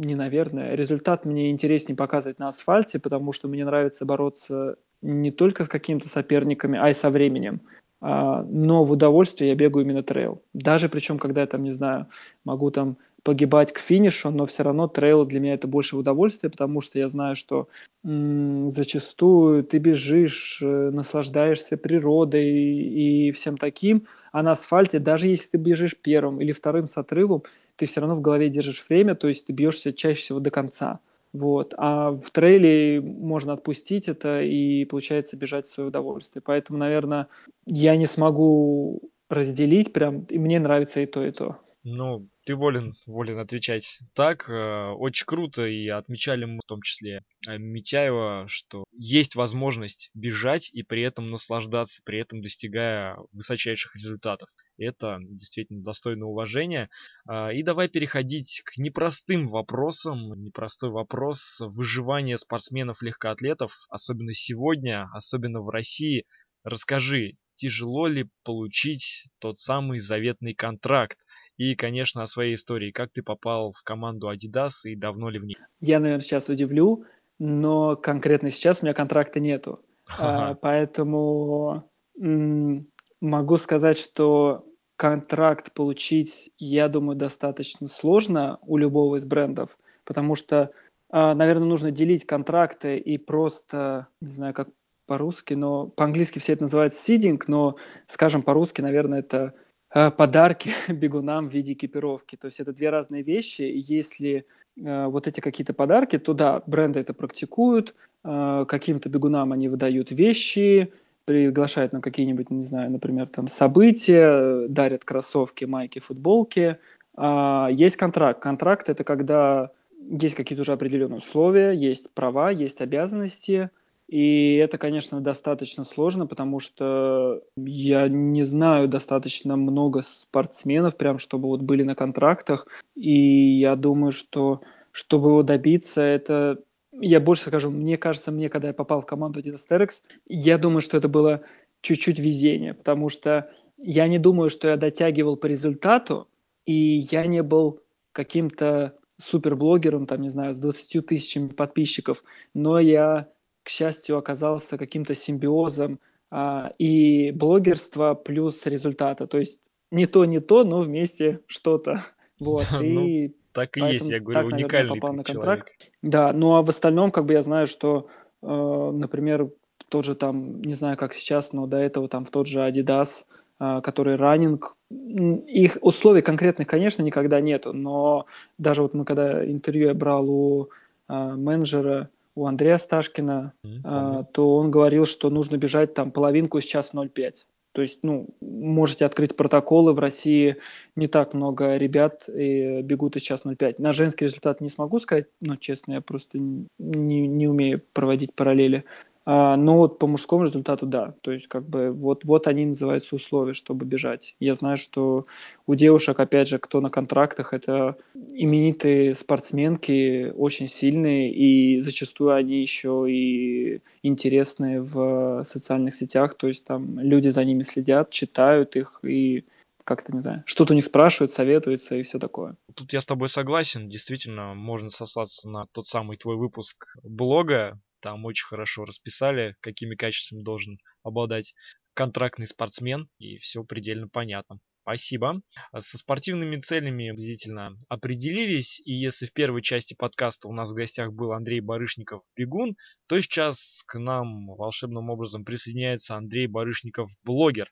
[0.02, 5.64] не наверное, результат мне интереснее показывать на асфальте, потому что мне нравится бороться не только
[5.64, 7.60] с какими-то соперниками, а и со временем.
[8.00, 10.42] А, но в удовольствие я бегаю именно трейл.
[10.52, 12.06] Даже причем, когда я там, не знаю,
[12.44, 16.80] могу там погибать к финишу, но все равно трейл для меня это больше удовольствие, потому
[16.80, 17.68] что я знаю, что
[18.04, 25.50] м- зачастую ты бежишь, э, наслаждаешься природой и всем таким, а на асфальте, даже если
[25.50, 27.44] ты бежишь первым или вторым с отрывом,
[27.76, 31.00] ты все равно в голове держишь время, то есть ты бьешься чаще всего до конца.
[31.32, 31.74] Вот.
[31.78, 36.42] А в трейле можно отпустить это и, получается, бежать в свое удовольствие.
[36.44, 37.28] Поэтому, наверное,
[37.66, 41.58] я не смогу разделить прям, и мне нравится и то, и то.
[41.84, 44.48] Ну, ты волен, волен отвечать так.
[44.48, 50.72] Э, очень круто, и отмечали мы в том числе э, Митяева, что есть возможность бежать
[50.72, 54.48] и при этом наслаждаться, при этом достигая высочайших результатов.
[54.78, 56.88] Это действительно достойно уважения.
[57.28, 60.40] Э, и давай переходить к непростым вопросам.
[60.40, 66.26] Непростой вопрос выживания спортсменов-легкоатлетов, особенно сегодня, особенно в России.
[66.62, 71.18] Расскажи, тяжело ли получить тот самый заветный контракт?
[71.56, 72.90] И, конечно, о своей истории.
[72.90, 75.56] Как ты попал в команду Adidas и давно ли в ней?
[75.80, 77.04] Я, наверное, сейчас удивлю,
[77.38, 79.80] но конкретно сейчас у меня контракта нету.
[80.18, 82.88] А, поэтому м-
[83.20, 90.70] могу сказать, что контракт получить, я думаю, достаточно сложно у любого из брендов, потому что,
[91.10, 94.68] а, наверное, нужно делить контракты и просто, не знаю, как
[95.06, 99.52] по-русски, но по-английски все это называют сидинг, но, скажем, по-русски, наверное, это а,
[99.92, 102.36] подарки бегунам в виде экипировки.
[102.36, 103.62] То есть это две разные вещи.
[103.62, 104.46] Если
[104.80, 110.10] э, вот эти какие-то подарки, то да, бренды это практикуют, э, каким-то бегунам они выдают
[110.10, 110.92] вещи,
[111.24, 116.78] приглашают на какие-нибудь, не знаю, например, там события, дарят кроссовки, майки, футболки.
[117.14, 118.40] А есть контракт.
[118.40, 123.70] Контракт это когда есть какие-то уже определенные условия, есть права, есть обязанности–
[124.12, 131.48] и это, конечно, достаточно сложно, потому что я не знаю достаточно много спортсменов, прям чтобы
[131.48, 132.66] вот были на контрактах.
[132.94, 136.58] И я думаю, что чтобы его добиться, это
[136.92, 140.82] я больше скажу, мне кажется, мне, когда я попал в команду Adidas Terex, я думаю,
[140.82, 141.40] что это было
[141.80, 146.28] чуть-чуть везение, потому что я не думаю, что я дотягивал по результату,
[146.66, 147.80] и я не был
[148.12, 152.22] каким-то суперблогером, там, не знаю, с 20 тысячами подписчиков,
[152.52, 153.28] но я
[153.62, 159.26] к счастью, оказался каким-то симбиозом а, и блогерства плюс результата.
[159.26, 162.00] То есть не то, не то, но вместе что-то.
[162.40, 162.66] Вот.
[162.72, 165.68] Ну, и так и есть, я говорю, так, уникальный наверное, попал на контракт.
[165.68, 165.92] Человек.
[166.02, 168.08] Да, ну а в остальном, как бы я знаю, что,
[168.42, 169.50] э, например,
[169.88, 173.26] тот же там, не знаю, как сейчас, но до этого там в тот же Adidas,
[173.60, 178.26] э, который раннинг, их условий конкретных, конечно, никогда нету, но
[178.58, 180.70] даже вот мы когда интервью я брал у
[181.08, 186.60] э, менеджера у Андрея Сташкина, mm, а, то он говорил, что нужно бежать там половинку
[186.60, 187.46] сейчас 0,5.
[187.72, 189.94] То есть, ну, можете открыть протоколы.
[189.94, 190.56] В России
[190.94, 193.76] не так много ребят и бегут из час 0,5.
[193.78, 198.84] На женский результат не смогу сказать, но, честно, я просто не, не умею проводить параллели.
[199.24, 201.14] А, но вот по мужскому результату да.
[201.20, 204.34] То есть как бы вот, вот они называются условия, чтобы бежать.
[204.40, 205.26] Я знаю, что
[205.66, 207.96] у девушек, опять же, кто на контрактах, это
[208.30, 216.34] именитые спортсменки, очень сильные, и зачастую они еще и интересные в социальных сетях.
[216.34, 219.44] То есть там люди за ними следят, читают их и
[219.84, 222.56] как-то, не знаю, что-то у них спрашивают, советуются и все такое.
[222.74, 223.88] Тут я с тобой согласен.
[223.88, 230.42] Действительно, можно сослаться на тот самый твой выпуск блога, там очень хорошо расписали, какими качествами
[230.42, 231.54] должен обладать
[231.94, 234.58] контрактный спортсмен, и все предельно понятно.
[234.82, 235.40] Спасибо.
[235.76, 241.12] Со спортивными целями приблизительно определились, и если в первой части подкаста у нас в гостях
[241.12, 247.68] был Андрей Барышников бегун, то сейчас к нам волшебным образом присоединяется Андрей Барышников блогер.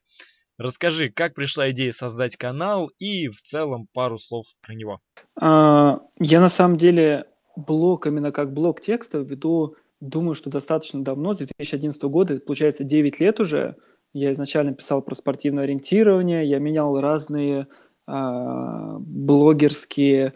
[0.56, 5.00] Расскажи, как пришла идея создать канал и в целом пару слов про него.
[5.40, 7.24] А, я на самом деле
[7.56, 13.20] блог именно как блог текста веду Думаю, что достаточно давно, с 2011 года, получается 9
[13.20, 13.76] лет уже.
[14.12, 17.68] Я изначально писал про спортивное ориентирование, я менял разные
[18.08, 20.32] э, блогерские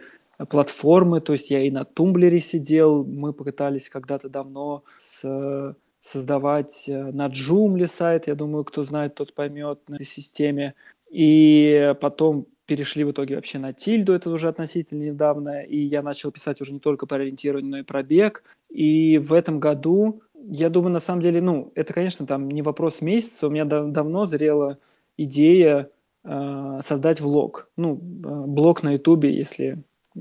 [0.50, 7.12] платформы, то есть я и на Тумблере сидел, мы пытались когда-то давно с, создавать э,
[7.12, 10.74] на Joomla сайт, я думаю, кто знает, тот поймет на этой системе.
[11.10, 16.30] И потом перешли в итоге вообще на тильду, это уже относительно недавно, и я начал
[16.30, 18.42] писать уже не только про ориентирование, но и про бег.
[18.74, 23.00] И в этом году, я думаю, на самом деле, ну, это, конечно, там не вопрос
[23.00, 24.78] месяца, у меня дав- давно зрела
[25.16, 25.90] идея
[26.24, 27.68] э, создать влог.
[27.76, 27.96] Ну, э,
[28.46, 29.78] блог на ютубе, если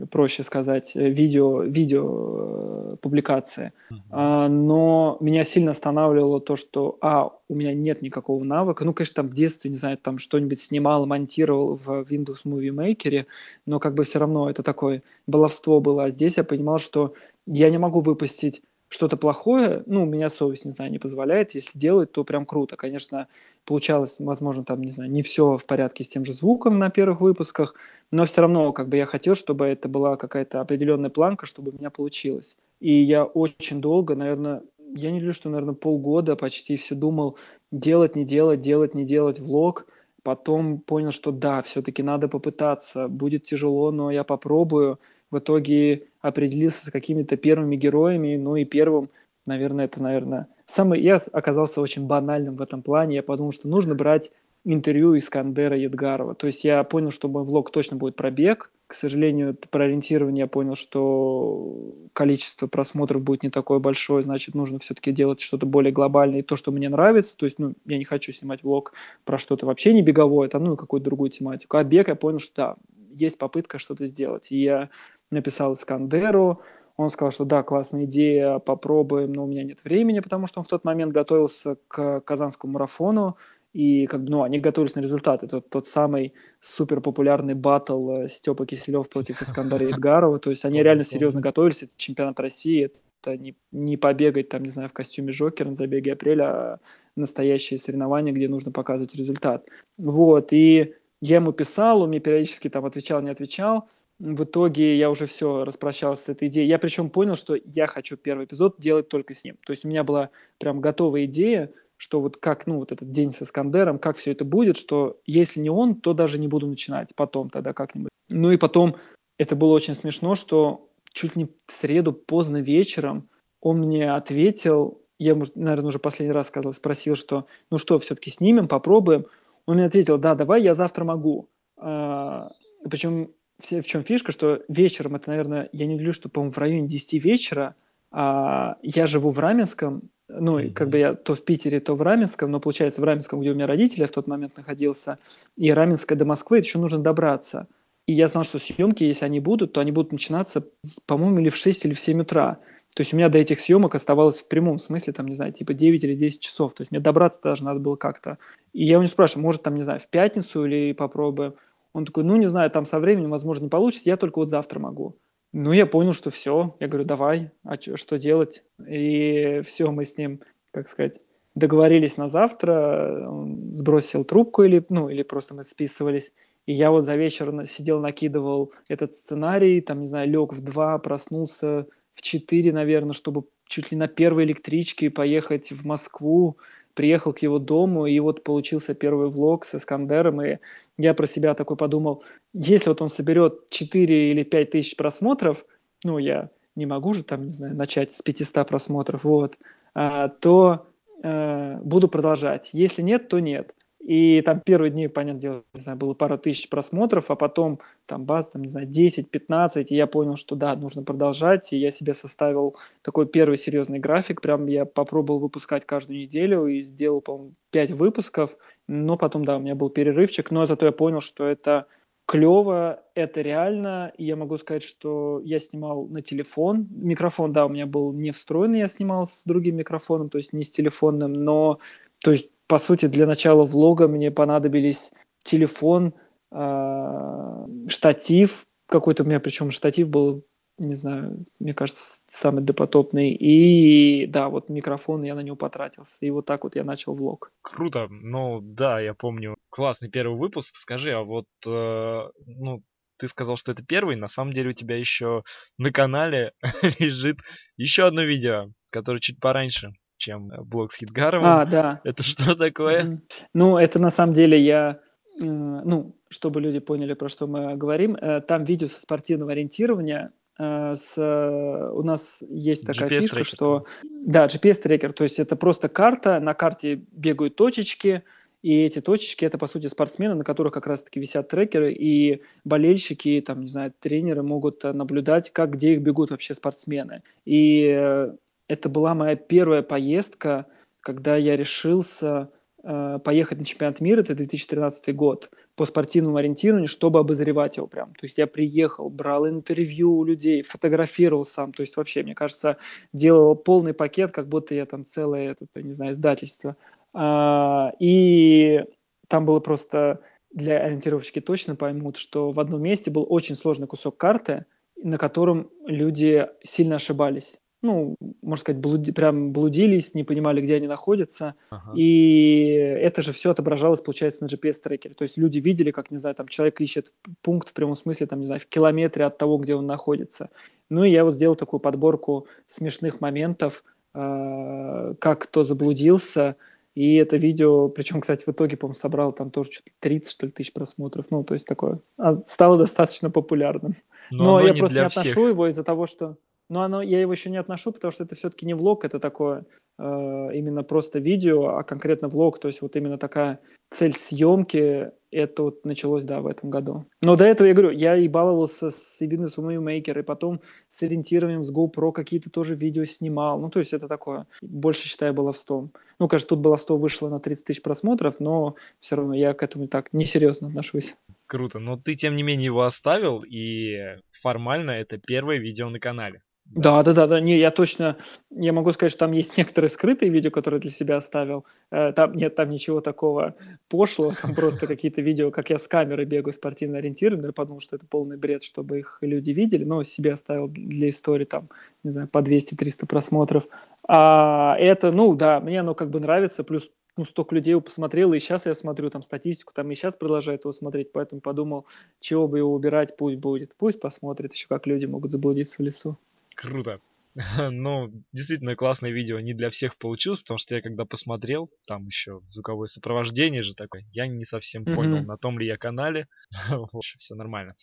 [0.09, 3.73] проще сказать, э, видео, видео э, публикации.
[3.91, 3.97] Uh-huh.
[4.11, 8.85] А, но меня сильно останавливало то, что, а, у меня нет никакого навыка.
[8.85, 13.25] Ну, конечно, там в детстве, не знаю, там что-нибудь снимал, монтировал в Windows Movie Maker,
[13.65, 16.05] но как бы все равно это такое баловство было.
[16.05, 17.13] А здесь я понимал, что
[17.45, 18.61] я не могу выпустить
[18.93, 21.55] что-то плохое, ну, у меня совесть, не знаю, не позволяет.
[21.55, 22.75] Если делать, то прям круто.
[22.75, 23.27] Конечно,
[23.65, 27.19] получалось, возможно, там, не знаю, не все в порядке с тем же звуком на первых
[27.19, 27.73] выпусках,
[28.11, 31.73] но все равно, как бы я хотел, чтобы это была какая-то определенная планка, чтобы у
[31.73, 32.57] меня получилось.
[32.79, 34.61] И я очень долго, наверное,
[34.95, 37.37] я не люблю, что, наверное, полгода почти все думал,
[37.71, 39.87] делать, не делать, делать, не делать влог.
[40.21, 43.07] Потом понял, что да, все-таки надо попытаться.
[43.07, 44.99] Будет тяжело, но я попробую
[45.33, 49.09] в итоге определился с какими-то первыми героями, ну и первым,
[49.45, 51.01] наверное, это, наверное, самый...
[51.01, 54.31] Я оказался очень банальным в этом плане, я подумал, что нужно брать
[54.65, 56.35] интервью Искандера Едгарова.
[56.35, 58.71] То есть я понял, что мой влог точно будет про бег.
[58.87, 64.79] К сожалению, про ориентирование я понял, что количество просмотров будет не такое большое, значит, нужно
[64.79, 67.35] все-таки делать что-то более глобальное и то, что мне нравится.
[67.35, 68.93] То есть, ну, я не хочу снимать влог
[69.25, 71.77] про что-то вообще не беговое, там, ну, какую-то другую тематику.
[71.77, 72.75] А бег я понял, что да,
[73.13, 74.51] есть попытка что-то сделать.
[74.51, 74.89] И я
[75.33, 76.61] написал Искандеру,
[76.95, 80.63] он сказал, что да, классная идея, попробуем, но у меня нет времени, потому что он
[80.63, 83.37] в тот момент готовился к Казанскому марафону,
[83.73, 85.41] и как бы, ну, они готовились на результат.
[85.41, 90.37] Это тот самый супер популярный батл э, Степа Киселев против Искандара Едгарова.
[90.37, 91.81] То есть они реально серьезно готовились.
[91.81, 96.13] Это чемпионат России, это не, не побегать там, не знаю, в костюме Джокера на забеге
[96.13, 96.79] апреля, а
[97.15, 99.65] настоящие соревнования, где нужно показывать результат.
[99.97, 103.89] Вот, и я ему писал, он мне периодически там отвечал, не отвечал.
[104.23, 106.69] В итоге я уже все распрощался с этой идеей.
[106.69, 109.57] Я причем понял, что я хочу первый эпизод делать только с ним.
[109.65, 113.31] То есть у меня была прям готовая идея, что вот как, ну, вот этот день
[113.31, 117.13] с Искандером, как все это будет, что если не он, то даже не буду начинать
[117.15, 118.11] потом тогда как-нибудь.
[118.29, 118.95] Ну и потом
[119.37, 123.27] это было очень смешно, что чуть не в среду поздно вечером
[123.59, 128.69] он мне ответил, я, наверное, уже последний раз сказал, спросил, что ну что, все-таки снимем,
[128.69, 129.25] попробуем.
[129.65, 131.49] Он мне ответил, да, давай, я завтра могу.
[131.75, 132.51] А,
[132.89, 133.31] причем
[133.63, 136.87] все, в чем фишка, что вечером, это, наверное, я не люблю, что, по-моему, в районе
[136.87, 137.75] 10 вечера,
[138.11, 140.73] а я живу в Раменском, ну, mm-hmm.
[140.73, 143.55] как бы я то в Питере, то в Раменском, но получается в Раменском, где у
[143.55, 145.17] меня родители в тот момент находился,
[145.55, 147.67] и Раменское до Москвы, это еще нужно добраться.
[148.05, 150.67] И я знал, что съемки, если они будут, то они будут начинаться,
[151.05, 152.59] по-моему, или в 6, или в 7 утра.
[152.95, 155.73] То есть у меня до этих съемок оставалось в прямом смысле, там, не знаю, типа
[155.73, 156.73] 9 или 10 часов.
[156.73, 158.37] То есть мне добраться даже надо было как-то.
[158.73, 161.55] И я у него спрашиваю, может, там, не знаю, в пятницу или попробуем.
[161.93, 164.79] Он такой, ну, не знаю, там со временем, возможно, не получится, я только вот завтра
[164.79, 165.17] могу.
[165.53, 166.75] Ну, я понял, что все.
[166.79, 168.63] Я говорю, давай, а чё, что делать?
[168.87, 171.21] И все, мы с ним, как сказать,
[171.53, 176.33] договорились на завтра, он сбросил трубку или, ну, или просто мы списывались.
[176.65, 180.97] И я вот за вечер сидел, накидывал этот сценарий, там, не знаю, лег в два,
[180.97, 186.57] проснулся в четыре, наверное, чтобы чуть ли на первой электричке поехать в Москву,
[186.93, 190.57] приехал к его дому, и вот получился первый влог с Искандером, и
[190.97, 195.65] я про себя такой подумал, если вот он соберет 4 или 5 тысяч просмотров,
[196.03, 199.57] ну, я не могу же там, не знаю, начать с 500 просмотров, вот,
[199.93, 200.87] а, то
[201.23, 202.69] а, буду продолжать.
[202.73, 203.73] Если нет, то нет.
[204.03, 208.25] И там первые дни, понятное дело, не знаю, было пару тысяч просмотров, а потом там
[208.25, 212.13] бац, там, не знаю, 10-15, и я понял, что да, нужно продолжать, и я себе
[212.13, 217.91] составил такой первый серьезный график, прям я попробовал выпускать каждую неделю и сделал, по-моему, 5
[217.91, 218.57] выпусков,
[218.89, 221.87] но потом, да, у меня был перерывчик, но зато я понял, что это
[222.25, 227.69] клево, это реально, и я могу сказать, что я снимал на телефон, микрофон, да, у
[227.69, 231.79] меня был не встроенный, я снимал с другим микрофоном, то есть не с телефонным, но,
[232.23, 235.11] то есть по сути, для начала влога мне понадобились
[235.43, 236.13] телефон,
[236.51, 240.45] э, штатив, какой-то у меня, причем штатив был,
[240.77, 243.31] не знаю, мне кажется, самый допотопный.
[243.31, 246.25] И да, вот микрофон, я на него потратился.
[246.25, 247.51] И вот так вот я начал влог.
[247.61, 248.07] Круто.
[248.09, 249.55] Ну да, я помню.
[249.69, 250.75] Классный первый выпуск.
[250.75, 252.83] Скажи, а вот, э, ну,
[253.17, 255.43] ты сказал, что это первый, на самом деле у тебя еще
[255.77, 256.53] на канале
[256.99, 257.37] лежит
[257.77, 261.47] еще одно видео, которое чуть пораньше чем э, блог с Хитгаровым.
[261.47, 262.01] А, да.
[262.03, 263.03] Это что такое?
[263.03, 263.19] Mm-hmm.
[263.53, 264.99] Ну, это на самом деле я,
[265.41, 270.31] э, ну, чтобы люди поняли, про что мы говорим, э, там видео со спортивного ориентирования,
[270.55, 273.85] с, у нас есть такая GPS фишка, что...
[274.03, 278.21] Да, GPS-трекер, то есть это просто карта, на карте бегают точечки,
[278.61, 283.43] и эти точечки это, по сути, спортсмены, на которых как раз-таки висят трекеры, и болельщики,
[283.45, 287.23] там, не знаю, тренеры могут наблюдать, как, где их бегут вообще спортсмены.
[287.45, 288.29] И
[288.67, 290.65] это была моя первая поездка,
[291.01, 292.49] когда я решился
[292.83, 298.13] э, поехать на чемпионат мира, это 2013 год, по спортивному ориентированию, чтобы обозревать его прям.
[298.13, 301.73] То есть я приехал, брал интервью у людей, фотографировал сам.
[301.73, 302.77] То есть вообще, мне кажется,
[303.11, 306.77] делал полный пакет, как будто я там целое, это, не знаю, издательство.
[307.13, 308.85] А, и
[309.27, 310.21] там было просто
[310.51, 315.69] для ориентировщики точно поймут, что в одном месте был очень сложный кусок карты, на котором
[315.85, 321.55] люди сильно ошибались ну, можно сказать, блуди, прям блудились, не понимали, где они находятся.
[321.69, 321.91] Ага.
[321.95, 325.13] И это же все отображалось, получается, на GPS-трекере.
[325.13, 328.39] То есть люди видели, как, не знаю, там человек ищет пункт в прямом смысле, там,
[328.39, 330.49] не знаю, в километре от того, где он находится.
[330.89, 333.83] Ну и я вот сделал такую подборку смешных моментов,
[334.15, 336.55] э, как кто заблудился.
[336.95, 340.51] И это видео, причем, кстати, в итоге, по-моему, собрал там тоже что-то 30, что ли,
[340.51, 341.25] тысяч просмотров.
[341.31, 341.99] Ну, то есть такое.
[342.17, 343.95] А, стало достаточно популярным.
[344.31, 345.37] Но, Но я просто не отношу всех.
[345.49, 346.37] его из-за того, что
[346.73, 349.65] но оно, я его еще не отношу, потому что это все-таки не влог, это такое
[349.99, 353.59] э, именно просто видео, а конкретно влог, то есть вот именно такая
[353.91, 357.05] цель съемки, это вот началось, да, в этом году.
[357.21, 361.63] Но до этого, я говорю, я и баловался с Windows Maker, и потом с ориентированием,
[361.63, 363.59] с GoPro какие-то тоже видео снимал.
[363.59, 365.91] Ну, то есть это такое, больше, считаю, баловством.
[366.19, 369.87] Ну, конечно, тут баловство вышло на 30 тысяч просмотров, но все равно я к этому
[369.87, 371.15] так несерьезно отношусь.
[371.45, 376.41] Круто, но ты, тем не менее, его оставил, и формально это первое видео на канале
[376.75, 377.39] Да, да, да, да.
[377.39, 378.17] Не, я точно,
[378.49, 381.65] я могу сказать, что там есть некоторые скрытые видео, которые для себя оставил.
[381.91, 383.55] Э, там нет там ничего такого
[383.89, 387.47] пошлого, там просто какие-то видео, как я с камерой бегаю спортивно ориентированно.
[387.47, 391.45] Я подумал, что это полный бред, чтобы их люди видели, но себе оставил для истории
[391.45, 391.69] там,
[392.03, 393.67] не знаю, по 200-300 просмотров.
[394.07, 398.33] А это, ну да, мне оно как бы нравится, плюс ну, столько людей его посмотрело,
[398.33, 401.85] и сейчас я смотрю там статистику, там и сейчас продолжают его смотреть, поэтому подумал,
[402.19, 406.17] чего бы его убирать, пусть будет, пусть посмотрит еще, как люди могут заблудиться в лесу.
[406.55, 406.99] Круто.
[407.71, 409.39] Ну, действительно классное видео.
[409.39, 414.05] Не для всех получилось, потому что я когда посмотрел, там еще звуковое сопровождение же такое,
[414.11, 415.25] я не совсем понял, Мгм.
[415.27, 416.27] на том ли я канале.
[417.17, 417.73] все нормально.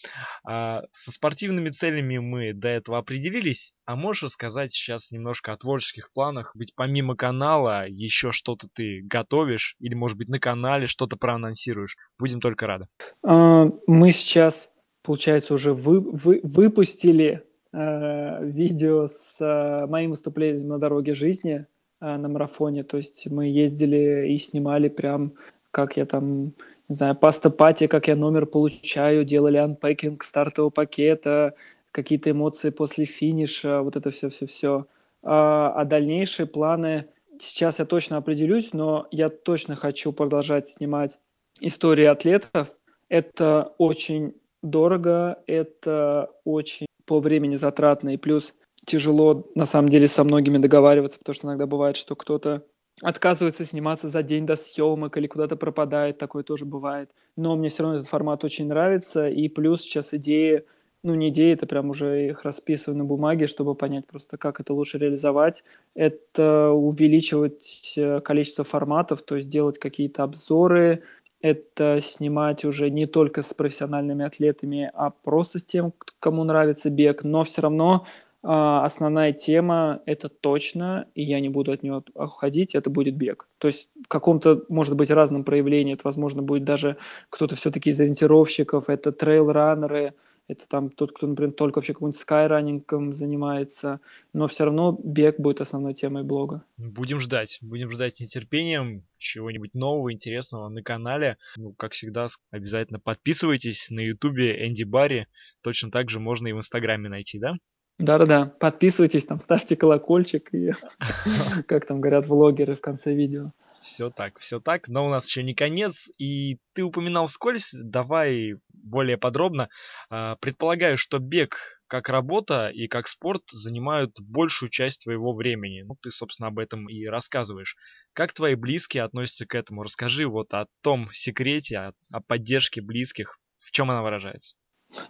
[0.44, 3.74] А, со спортивными целями мы до этого определились.
[3.86, 6.52] А можешь рассказать сейчас немножко о творческих планах?
[6.54, 9.74] Быть помимо канала еще что-то ты готовишь?
[9.80, 11.96] Или, может быть, на канале что-то проанонсируешь?
[12.18, 12.86] Будем только рады.
[13.26, 14.70] А, мы сейчас,
[15.02, 17.42] получается, уже вы вы выпустили
[17.72, 21.66] видео с э, моим выступлением на дороге жизни
[22.00, 22.82] э, на марафоне.
[22.82, 25.34] То есть мы ездили и снимали прям,
[25.70, 26.46] как я там,
[26.88, 31.54] не знаю, паста-пати, как я номер получаю, делали анпекинг стартового пакета,
[31.92, 34.86] какие-то эмоции после финиша, вот это все-все-все.
[35.22, 37.06] А, а дальнейшие планы,
[37.38, 41.20] сейчас я точно определюсь, но я точно хочу продолжать снимать
[41.60, 42.72] истории атлетов.
[43.08, 48.54] Это очень дорого, это очень по времени затратно, и плюс
[48.86, 52.62] тяжело на самом деле со многими договариваться, потому что иногда бывает, что кто-то
[53.02, 57.10] отказывается сниматься за день до съемок или куда-то пропадает, такое тоже бывает.
[57.34, 60.62] Но мне все равно этот формат очень нравится, и плюс сейчас идеи,
[61.02, 64.72] ну не идеи, это прям уже их расписываю на бумаге, чтобы понять просто, как это
[64.72, 65.64] лучше реализовать.
[65.96, 71.02] Это увеличивать э, количество форматов, то есть делать какие-то обзоры,
[71.40, 77.24] это снимать уже не только с профессиональными атлетами, а просто с тем, кому нравится бег,
[77.24, 78.06] но все равно
[78.42, 83.48] а, основная тема это точно, и я не буду от нее уходить, это будет бег.
[83.58, 86.96] То есть в каком-то, может быть, разном проявлении, это, возможно, будет даже
[87.28, 90.14] кто-то все-таки из ориентировщиков, это трейл-раннеры,
[90.50, 94.00] это там тот, кто, например, только вообще каким-нибудь скайранингом занимается,
[94.32, 96.64] но все равно бег будет основной темой блога.
[96.76, 101.38] Будем ждать, будем ждать с нетерпением чего-нибудь нового, интересного на канале.
[101.56, 105.28] Ну, как всегда, обязательно подписывайтесь на ютубе Энди Барри.
[105.62, 107.54] Точно так же можно и в инстаграме найти, да?
[108.00, 110.72] Да-да-да, подписывайтесь, там ставьте колокольчик и,
[111.66, 113.46] как там говорят влогеры в конце видео.
[113.74, 118.56] Все так, все так, но у нас еще не конец, и ты упоминал вскользь, давай
[118.82, 119.68] более подробно.
[120.08, 125.82] А, предполагаю, что бег как работа и как спорт занимают большую часть твоего времени.
[125.82, 127.76] Ну, ты, собственно, об этом и рассказываешь.
[128.12, 129.82] Как твои близкие относятся к этому?
[129.82, 133.38] Расскажи вот о том секрете, о, о поддержке близких.
[133.56, 134.56] В чем она выражается?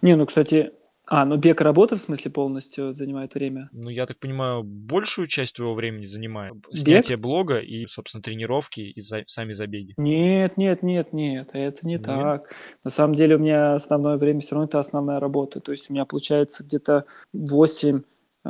[0.01, 0.71] Не, ну, кстати,
[1.13, 3.67] а, ну бег работа, в смысле, полностью занимает время?
[3.73, 7.23] Ну, я так понимаю, большую часть твоего времени занимает снятие Бег?
[7.23, 9.93] блога и, собственно, тренировки и за- сами забеги.
[9.97, 12.03] Нет, нет, нет, нет, это не Нет?
[12.03, 12.55] так.
[12.85, 15.59] На самом деле у меня основное время все равно это основная работа.
[15.59, 17.03] То есть у меня получается где-то
[17.33, 18.03] 8
[18.45, 18.49] э,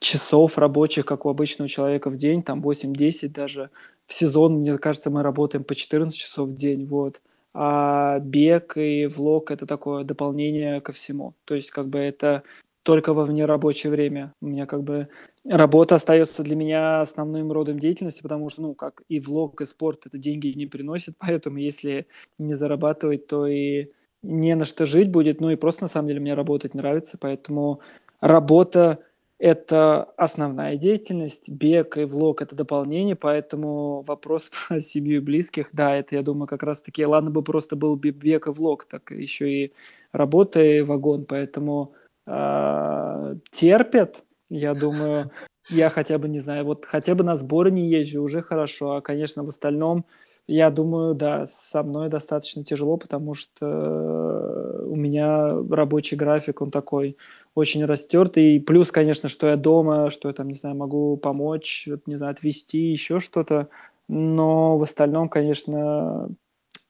[0.00, 3.70] часов рабочих, как у обычного человека в день, там 8-10 даже.
[4.06, 7.22] В сезон, мне кажется, мы работаем по 14 часов в день, вот.
[7.54, 11.34] А бег и влог- это такое дополнение ко всему.
[11.44, 12.42] То есть как бы это
[12.82, 14.34] только во внерабочее время.
[14.40, 15.08] У меня как бы
[15.44, 20.06] работа остается для меня основным родом деятельности, потому что, ну, как и влог, и спорт
[20.06, 22.06] это деньги не приносят, поэтому если
[22.38, 23.88] не зарабатывать, то и
[24.22, 25.40] не на что жить будет.
[25.40, 27.80] Ну и просто на самом деле мне работать нравится, поэтому
[28.20, 29.00] работа
[29.42, 35.96] это основная деятельность, бег и влог это дополнение, поэтому вопрос про семью и близких, да,
[35.96, 39.50] это, я думаю, как раз-таки, ладно бы просто был бы бег и влог, так еще
[39.50, 39.72] и
[40.12, 41.92] работа и вагон, поэтому
[42.24, 45.32] а, терпят, я думаю,
[45.70, 49.00] я хотя бы, не знаю, вот хотя бы на сборы не езжу, уже хорошо, а,
[49.00, 50.06] конечно, в остальном,
[50.46, 57.16] я думаю, да, со мной достаточно тяжело, потому что у меня рабочий график, он такой
[57.54, 58.56] очень растертый.
[58.56, 62.32] И плюс, конечно, что я дома, что я там, не знаю, могу помочь, не знаю,
[62.32, 63.68] отвезти, еще что-то.
[64.08, 66.28] Но в остальном, конечно,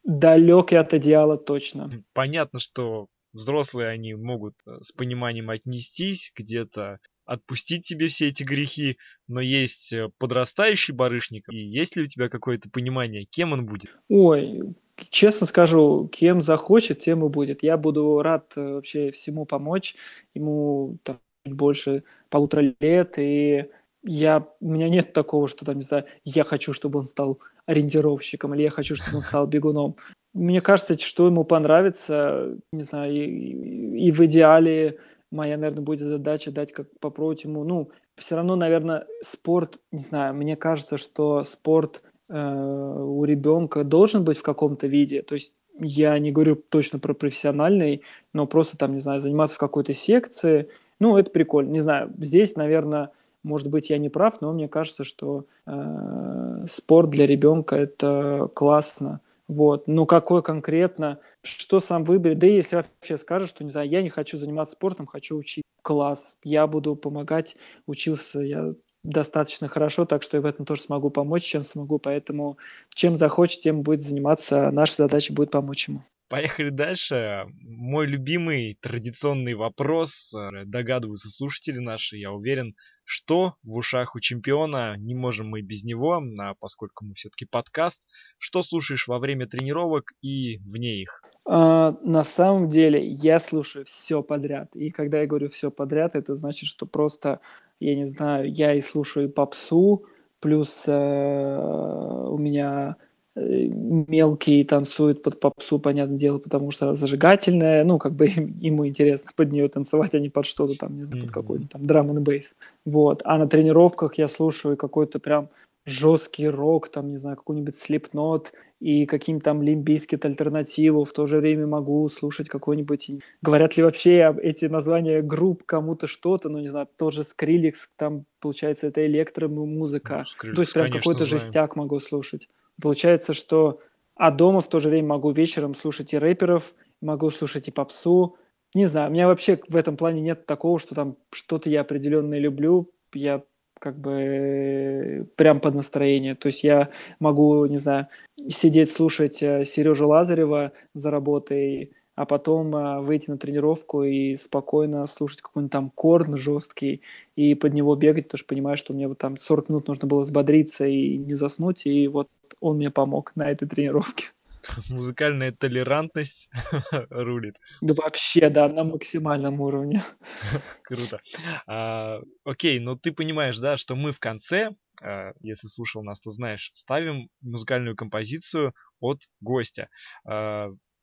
[0.02, 1.90] далек я от идеала точно.
[2.14, 8.98] Понятно, что взрослые, они могут э, с пониманием отнестись, где-то отпустить тебе все эти грехи,
[9.28, 13.94] но есть э, подрастающий барышник, и есть ли у тебя какое-то понимание, кем он будет?
[14.08, 14.74] Ой,
[15.10, 17.62] честно скажу, кем захочет, тем и будет.
[17.62, 19.96] Я буду рад э, вообще всему помочь.
[20.34, 23.66] Ему там больше полутора лет, и
[24.04, 28.54] я, у меня нет такого, что там, не знаю, я хочу, чтобы он стал ориентировщиком,
[28.54, 29.96] или я хочу, чтобы он стал бегуном.
[30.34, 34.98] Мне кажется, что ему понравится, не знаю, и, и в идеале
[35.32, 40.34] моя, наверное, будет задача дать как попробовать ему, ну, все равно, наверное, спорт, не знаю,
[40.34, 46.18] мне кажется, что спорт э, у ребенка должен быть в каком-то виде, то есть я
[46.18, 48.02] не говорю точно про профессиональный,
[48.32, 50.68] но просто там, не знаю, заниматься в какой-то секции,
[50.98, 51.70] ну, это прикольно.
[51.70, 53.10] Не знаю, здесь, наверное,
[53.42, 59.20] может быть, я не прав, но мне кажется, что э, спорт для ребенка это классно.
[59.52, 59.86] Вот.
[59.86, 62.38] Ну, какой конкретно, что сам выберет.
[62.38, 65.64] Да и если вообще скажешь, что, не знаю, я не хочу заниматься спортом, хочу учить
[65.82, 68.74] класс, я буду помогать, учился я
[69.04, 71.98] достаточно хорошо, так что я в этом тоже смогу помочь, чем смогу.
[71.98, 72.56] Поэтому
[72.94, 74.70] чем захочет, тем будет заниматься.
[74.70, 76.04] Наша задача будет помочь ему.
[76.32, 77.44] Поехали дальше.
[77.60, 80.32] Мой любимый традиционный вопрос.
[80.32, 82.74] Э, догадываются слушатели наши, я уверен,
[83.04, 84.96] что в ушах у чемпиона.
[84.96, 88.08] Не можем мы без него, а поскольку мы все-таки подкаст.
[88.38, 91.20] Что слушаешь во время тренировок и вне их?
[91.44, 94.74] А, на самом деле я слушаю все подряд.
[94.74, 97.40] И когда я говорю все подряд, это значит, что просто,
[97.78, 100.06] я не знаю, я и слушаю попсу,
[100.40, 102.96] плюс э, у меня
[103.34, 108.26] Мелкий танцует под попсу, понятное дело, потому что зажигательная, ну, как бы
[108.60, 111.84] ему интересно под нее танцевать, а не под что-то там, не знаю, под какой-нибудь там
[111.84, 112.54] драм н бейс.
[112.84, 113.22] Вот.
[113.24, 115.48] А на тренировках я слушаю какой-то прям
[115.84, 121.38] жесткий рок, там, не знаю, какой-нибудь слепнот и каким-то там лимбийскит альтернативу, в то же
[121.38, 123.10] время могу слушать какой-нибудь...
[123.40, 128.86] Говорят ли вообще эти названия групп кому-то что-то, ну, не знаю, тоже Скриликс, там, получается,
[128.88, 130.24] это электромузыка.
[130.44, 132.48] Ну, то есть прям какой-то жестяк могу слушать.
[132.80, 133.80] Получается, что
[134.14, 138.36] а дома в то же время могу вечером слушать и рэперов, могу слушать и попсу.
[138.74, 142.38] Не знаю, у меня вообще в этом плане нет такого, что там что-то я определенное
[142.38, 142.90] люблю.
[143.14, 143.42] Я
[143.78, 146.36] как бы прям под настроение.
[146.36, 148.06] То есть я могу, не знаю,
[148.48, 155.06] сидеть, слушать э, Сережу Лазарева за работой, а потом а, выйти на тренировку и спокойно
[155.06, 157.02] слушать какой-нибудь там корн жесткий
[157.36, 160.20] и под него бегать, потому что понимаю, что мне вот там 40 минут нужно было
[160.20, 162.28] взбодриться и не заснуть, и вот
[162.60, 164.26] он мне помог на этой тренировке.
[164.90, 166.48] Музыкальная толерантность
[167.10, 167.58] рулит.
[167.80, 170.02] Да вообще, да, на максимальном уровне.
[170.82, 171.20] Круто.
[171.66, 174.70] А, окей, ну ты понимаешь, да, что мы в конце,
[175.02, 179.88] а, если слушал нас, то знаешь, ставим музыкальную композицию от гостя.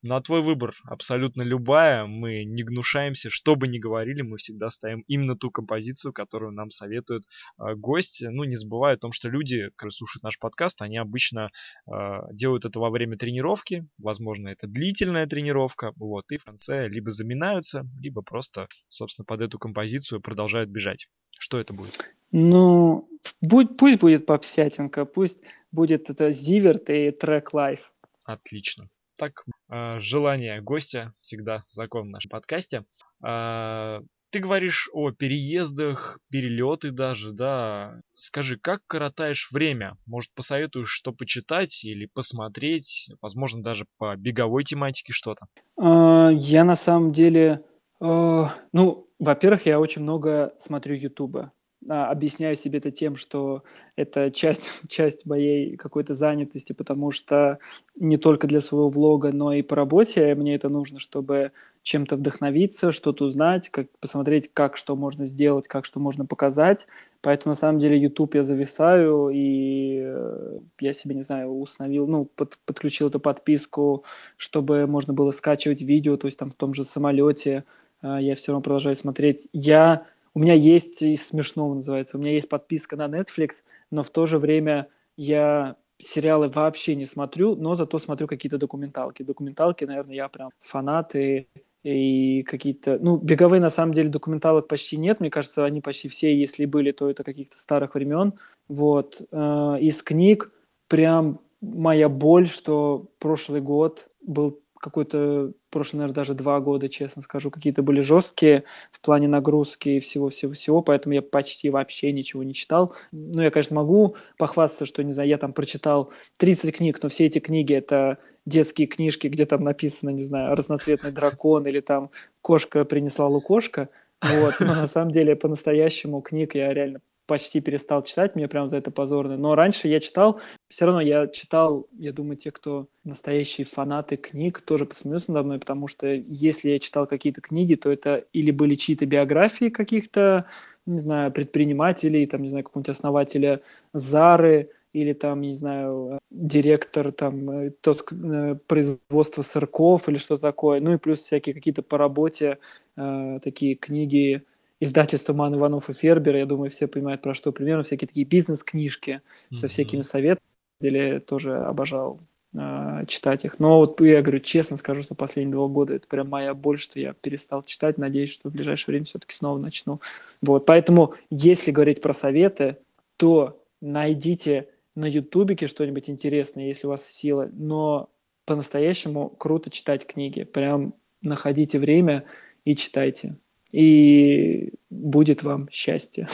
[0.02, 2.06] На твой выбор абсолютно любая.
[2.06, 6.70] Мы не гнушаемся, что бы ни говорили, мы всегда ставим именно ту композицию, которую нам
[6.70, 7.24] советует
[7.58, 8.24] э, гость.
[8.26, 11.50] Ну, не забывая о том, что люди, которые слушают наш подкаст, они обычно
[11.86, 11.92] э,
[12.32, 13.86] делают это во время тренировки.
[13.98, 15.92] Возможно, это длительная тренировка.
[15.96, 21.08] Вот, и в конце либо заминаются, либо просто, собственно, под эту композицию продолжают бежать.
[21.38, 21.98] Что это будет?
[22.32, 23.06] Ну,
[23.42, 25.40] будь, пусть будет попсятинка, пусть
[25.72, 27.82] будет это Зиверт и трек Life.
[28.24, 28.88] Отлично
[29.20, 32.84] так э, желание гостя всегда закон в нашем подкасте.
[33.22, 34.00] Э,
[34.32, 38.00] ты говоришь о переездах, перелеты даже, да.
[38.14, 39.96] Скажи, как коротаешь время?
[40.06, 43.10] Может, посоветуешь, что почитать или посмотреть?
[43.20, 45.46] Возможно, даже по беговой тематике что-то?
[45.78, 47.62] А, я на самом деле...
[48.00, 51.52] Э, ну, во-первых, я очень много смотрю Ютуба.
[51.88, 53.62] А, объясняю себе это тем, что
[53.96, 57.58] это часть, часть моей какой-то занятости, потому что
[57.96, 61.52] не только для своего влога, но и по работе мне это нужно, чтобы
[61.82, 66.86] чем-то вдохновиться, что-то узнать, как посмотреть, как что можно сделать, как что можно показать.
[67.22, 72.26] Поэтому на самом деле YouTube я зависаю, и э, я себе, не знаю, установил, ну,
[72.26, 74.04] под, подключил эту подписку,
[74.36, 77.64] чтобы можно было скачивать видео, то есть там в том же самолете
[78.02, 79.48] э, я все равно продолжаю смотреть.
[79.54, 84.10] Я у меня есть и смешного называется, у меня есть подписка на Netflix, но в
[84.10, 89.22] то же время я сериалы вообще не смотрю, но зато смотрю какие-то документалки.
[89.22, 91.46] Документалки, наверное, я прям фанат и,
[91.82, 92.98] и какие-то...
[93.00, 95.20] Ну, беговые, на самом деле, документалок почти нет.
[95.20, 98.34] Мне кажется, они почти все, если были, то это каких-то старых времен.
[98.68, 99.20] Вот.
[99.30, 100.52] Э, из книг
[100.88, 107.50] прям моя боль, что прошлый год был какой-то прошлый, наверное, даже два года, честно скажу,
[107.50, 112.94] какие-то были жесткие в плане нагрузки и всего-всего-всего, поэтому я почти вообще ничего не читал.
[113.12, 117.26] Ну, я, конечно, могу похвастаться, что, не знаю, я там прочитал 30 книг, но все
[117.26, 122.10] эти книги— это детские книжки, где там написано, не знаю, разноцветный дракон или там
[122.40, 123.90] кошка принесла лукошка,
[124.22, 127.00] вот, но на самом деле по-настоящему книг я реально
[127.30, 129.36] почти перестал читать, мне прям за это позорно.
[129.36, 134.60] Но раньше я читал, все равно я читал, я думаю, те, кто настоящие фанаты книг,
[134.62, 138.74] тоже посмеются надо мной, потому что если я читал какие-то книги, то это или были
[138.74, 140.46] чьи-то биографии каких-то,
[140.86, 143.60] не знаю, предпринимателей, там, не знаю, какого-нибудь основателя
[143.92, 150.80] Зары, или там, не знаю, директор там э, тот э, производства сырков или что такое.
[150.80, 152.58] Ну и плюс всякие какие-то по работе
[152.96, 154.42] э, такие книги
[154.80, 156.36] издательства Ман Иванов и Фербер.
[156.36, 157.82] Я думаю, все понимают, про что примерно.
[157.82, 159.20] Всякие такие бизнес-книжки
[159.50, 159.56] mm-hmm.
[159.56, 160.44] со всякими советами.
[160.80, 162.20] Или тоже обожал
[162.54, 163.60] э, читать их.
[163.60, 166.98] Но вот я говорю, честно скажу, что последние два года это прям моя боль, что
[166.98, 167.98] я перестал читать.
[167.98, 170.00] Надеюсь, что в ближайшее время все-таки снова начну.
[170.40, 172.78] Вот, поэтому, если говорить про советы,
[173.18, 178.08] то найдите на ютубике что-нибудь интересное, если у вас сила, но
[178.46, 180.44] по-настоящему круто читать книги.
[180.44, 182.24] Прям находите время
[182.64, 183.36] и читайте.
[183.72, 186.28] И будет вам счастье.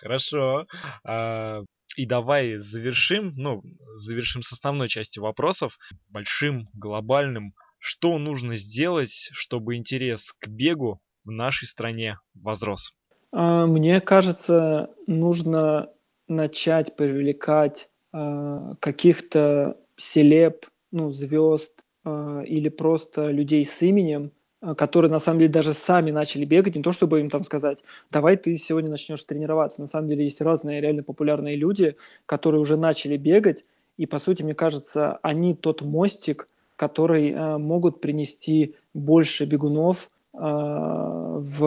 [0.00, 0.66] Хорошо.
[1.04, 1.62] А,
[1.96, 3.62] и давай завершим, ну,
[3.94, 7.54] завершим с основной частью вопросов, большим, глобальным.
[7.78, 12.94] Что нужно сделать, чтобы интерес к бегу в нашей стране возрос?
[13.32, 15.88] А, мне кажется, нужно
[16.28, 24.32] начать привлекать э, каких-то селеб, ну, звезд или просто людей с именем,
[24.76, 28.36] которые на самом деле даже сами начали бегать, не то чтобы им там сказать, давай
[28.36, 29.80] ты сегодня начнешь тренироваться.
[29.80, 31.96] На самом деле есть разные реально популярные люди,
[32.26, 33.64] которые уже начали бегать,
[33.96, 40.38] и по сути, мне кажется, они тот мостик, который э, могут принести больше бегунов э,
[40.40, 41.60] в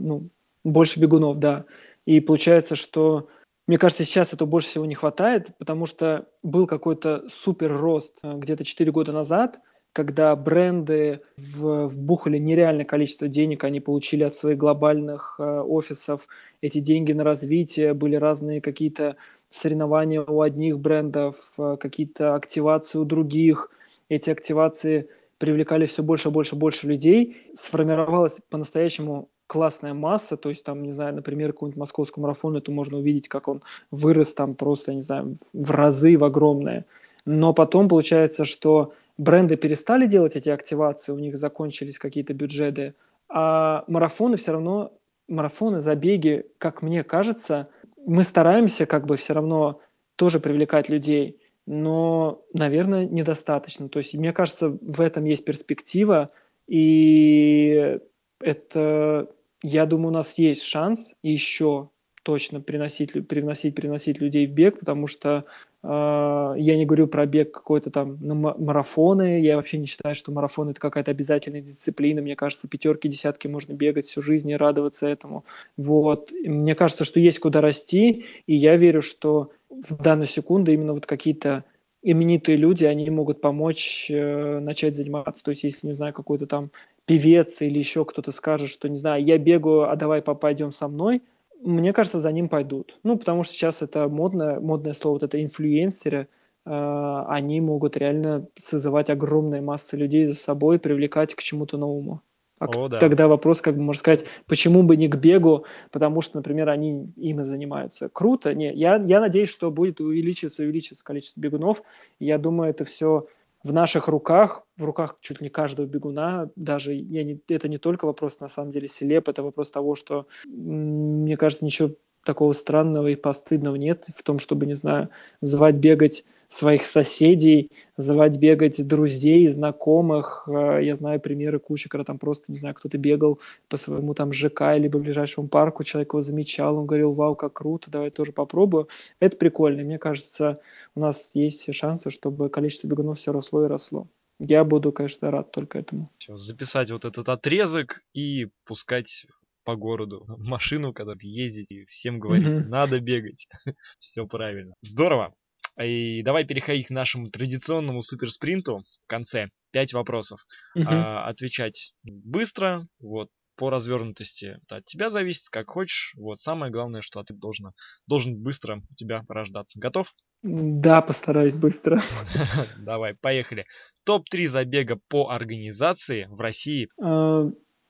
[0.00, 0.28] ну,
[0.64, 1.66] больше бегунов, да.
[2.06, 3.28] И получается, что
[3.66, 8.32] мне кажется, сейчас этого больше всего не хватает, потому что был какой-то супер рост э,
[8.34, 9.60] где-то 4 года назад,
[9.96, 16.28] когда бренды вбухали нереальное количество денег, они получили от своих глобальных э, офисов
[16.60, 19.16] эти деньги на развитие, были разные какие-то
[19.48, 23.70] соревнования у одних брендов, э, какие-то активации у других.
[24.10, 27.48] Эти активации привлекали все больше, больше, больше людей.
[27.54, 32.98] Сформировалась по-настоящему классная масса, то есть там, не знаю, например, какой-нибудь московский марафон, это можно
[32.98, 36.84] увидеть, как он вырос там просто, не знаю, в разы, в огромное.
[37.24, 42.94] Но потом получается, что бренды перестали делать эти активации, у них закончились какие-то бюджеты,
[43.28, 44.92] а марафоны все равно,
[45.28, 47.68] марафоны, забеги, как мне кажется,
[48.04, 49.80] мы стараемся как бы все равно
[50.16, 53.88] тоже привлекать людей, но, наверное, недостаточно.
[53.88, 56.30] То есть, мне кажется, в этом есть перспектива,
[56.68, 57.98] и
[58.40, 59.28] это
[59.62, 61.90] я думаю, у нас есть шанс еще
[62.26, 65.44] точно приносить, приносить, приносить людей в бег, потому что
[65.84, 70.32] э, я не говорю про бег какой-то там на марафоны, я вообще не считаю, что
[70.32, 75.06] марафон это какая-то обязательная дисциплина, мне кажется, пятерки, десятки можно бегать всю жизнь и радоваться
[75.06, 75.44] этому,
[75.76, 80.72] вот, и мне кажется, что есть куда расти, и я верю, что в данную секунду
[80.72, 81.62] именно вот какие-то
[82.02, 85.42] именитые люди, они могут помочь э, начать заниматься.
[85.42, 86.70] То есть, если, не знаю, какой-то там
[87.04, 91.22] певец или еще кто-то скажет, что, не знаю, я бегаю, а давай пойдем со мной,
[91.62, 92.98] мне кажется, за ним пойдут.
[93.02, 96.28] Ну, потому что сейчас это модное, модное слово, вот это инфлюенсеры,
[96.64, 102.22] э, они могут реально созывать огромные массы людей за собой, привлекать к чему-то новому.
[102.58, 102.98] А О, да.
[102.98, 107.12] тогда вопрос, как бы можно сказать, почему бы не к бегу, потому что, например, они
[107.16, 108.08] им и занимаются.
[108.08, 108.54] Круто.
[108.54, 111.82] Не, я, я надеюсь, что будет увеличиться, увеличиться количество бегунов.
[112.18, 113.26] Я думаю, это все
[113.66, 118.06] в наших руках, в руках чуть не каждого бегуна, даже я не, это не только
[118.06, 121.90] вопрос, на самом деле, селеп, это вопрос того, что, мне кажется, ничего
[122.26, 125.08] такого странного и постыдного нет в том, чтобы, не знаю,
[125.40, 130.48] звать бегать своих соседей, звать бегать друзей, знакомых.
[130.48, 134.32] Э, я знаю примеры кучи, когда там просто, не знаю, кто-то бегал по своему там
[134.32, 138.88] ЖК, либо ближайшему парку, человек его замечал, он говорил, вау, как круто, давай тоже попробую.
[139.20, 139.82] Это прикольно.
[139.82, 140.60] Мне кажется,
[140.94, 144.06] у нас есть шансы, чтобы количество бегунов все росло и росло.
[144.38, 146.10] Я буду, конечно, рад только этому.
[146.28, 149.26] Записать вот этот отрезок и пускать
[149.66, 153.46] по городу машину, когда ездите, всем говорить, надо бегать.
[153.98, 154.74] Все правильно.
[154.80, 155.34] Здорово.
[155.82, 159.48] И давай переходить к нашему традиционному суперспринту в конце.
[159.72, 160.46] Пять вопросов.
[160.74, 166.14] А, отвечать быстро, вот, по развернутости это от тебя зависит, как хочешь.
[166.16, 167.72] Вот самое главное, что ты должен,
[168.08, 169.78] должен быстро у тебя рождаться.
[169.78, 170.14] Готов?
[170.42, 172.00] Да, постараюсь быстро.
[172.78, 173.66] Давай, поехали.
[174.04, 176.88] Топ-3 забега по организации в России.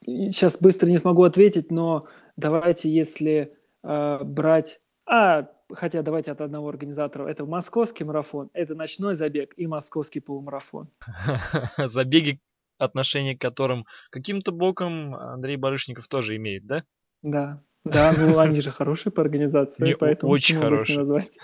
[0.04, 2.02] Сейчас быстро не смогу ответить, но
[2.36, 4.80] давайте, если э, брать...
[5.08, 7.28] А, хотя давайте от одного организатора.
[7.28, 10.90] Это московский марафон, это ночной забег и московский полумарафон.
[11.78, 12.40] Забеги,
[12.78, 16.84] отношение к которым каким-то боком Андрей Барышников тоже имеет, да?
[17.22, 17.62] Да.
[17.84, 20.98] Да, ну они же хорошие по организации, Не, поэтому очень хорошие.
[20.98, 21.38] назвать.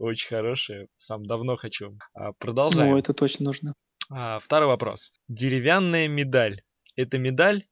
[0.00, 0.88] Очень хорошие.
[0.96, 1.96] Сам давно хочу.
[2.14, 2.90] А, продолжаем.
[2.90, 3.74] Ну, это точно нужно.
[4.10, 5.12] А, второй вопрос.
[5.28, 6.62] Деревянная медаль.
[6.96, 7.62] Это медаль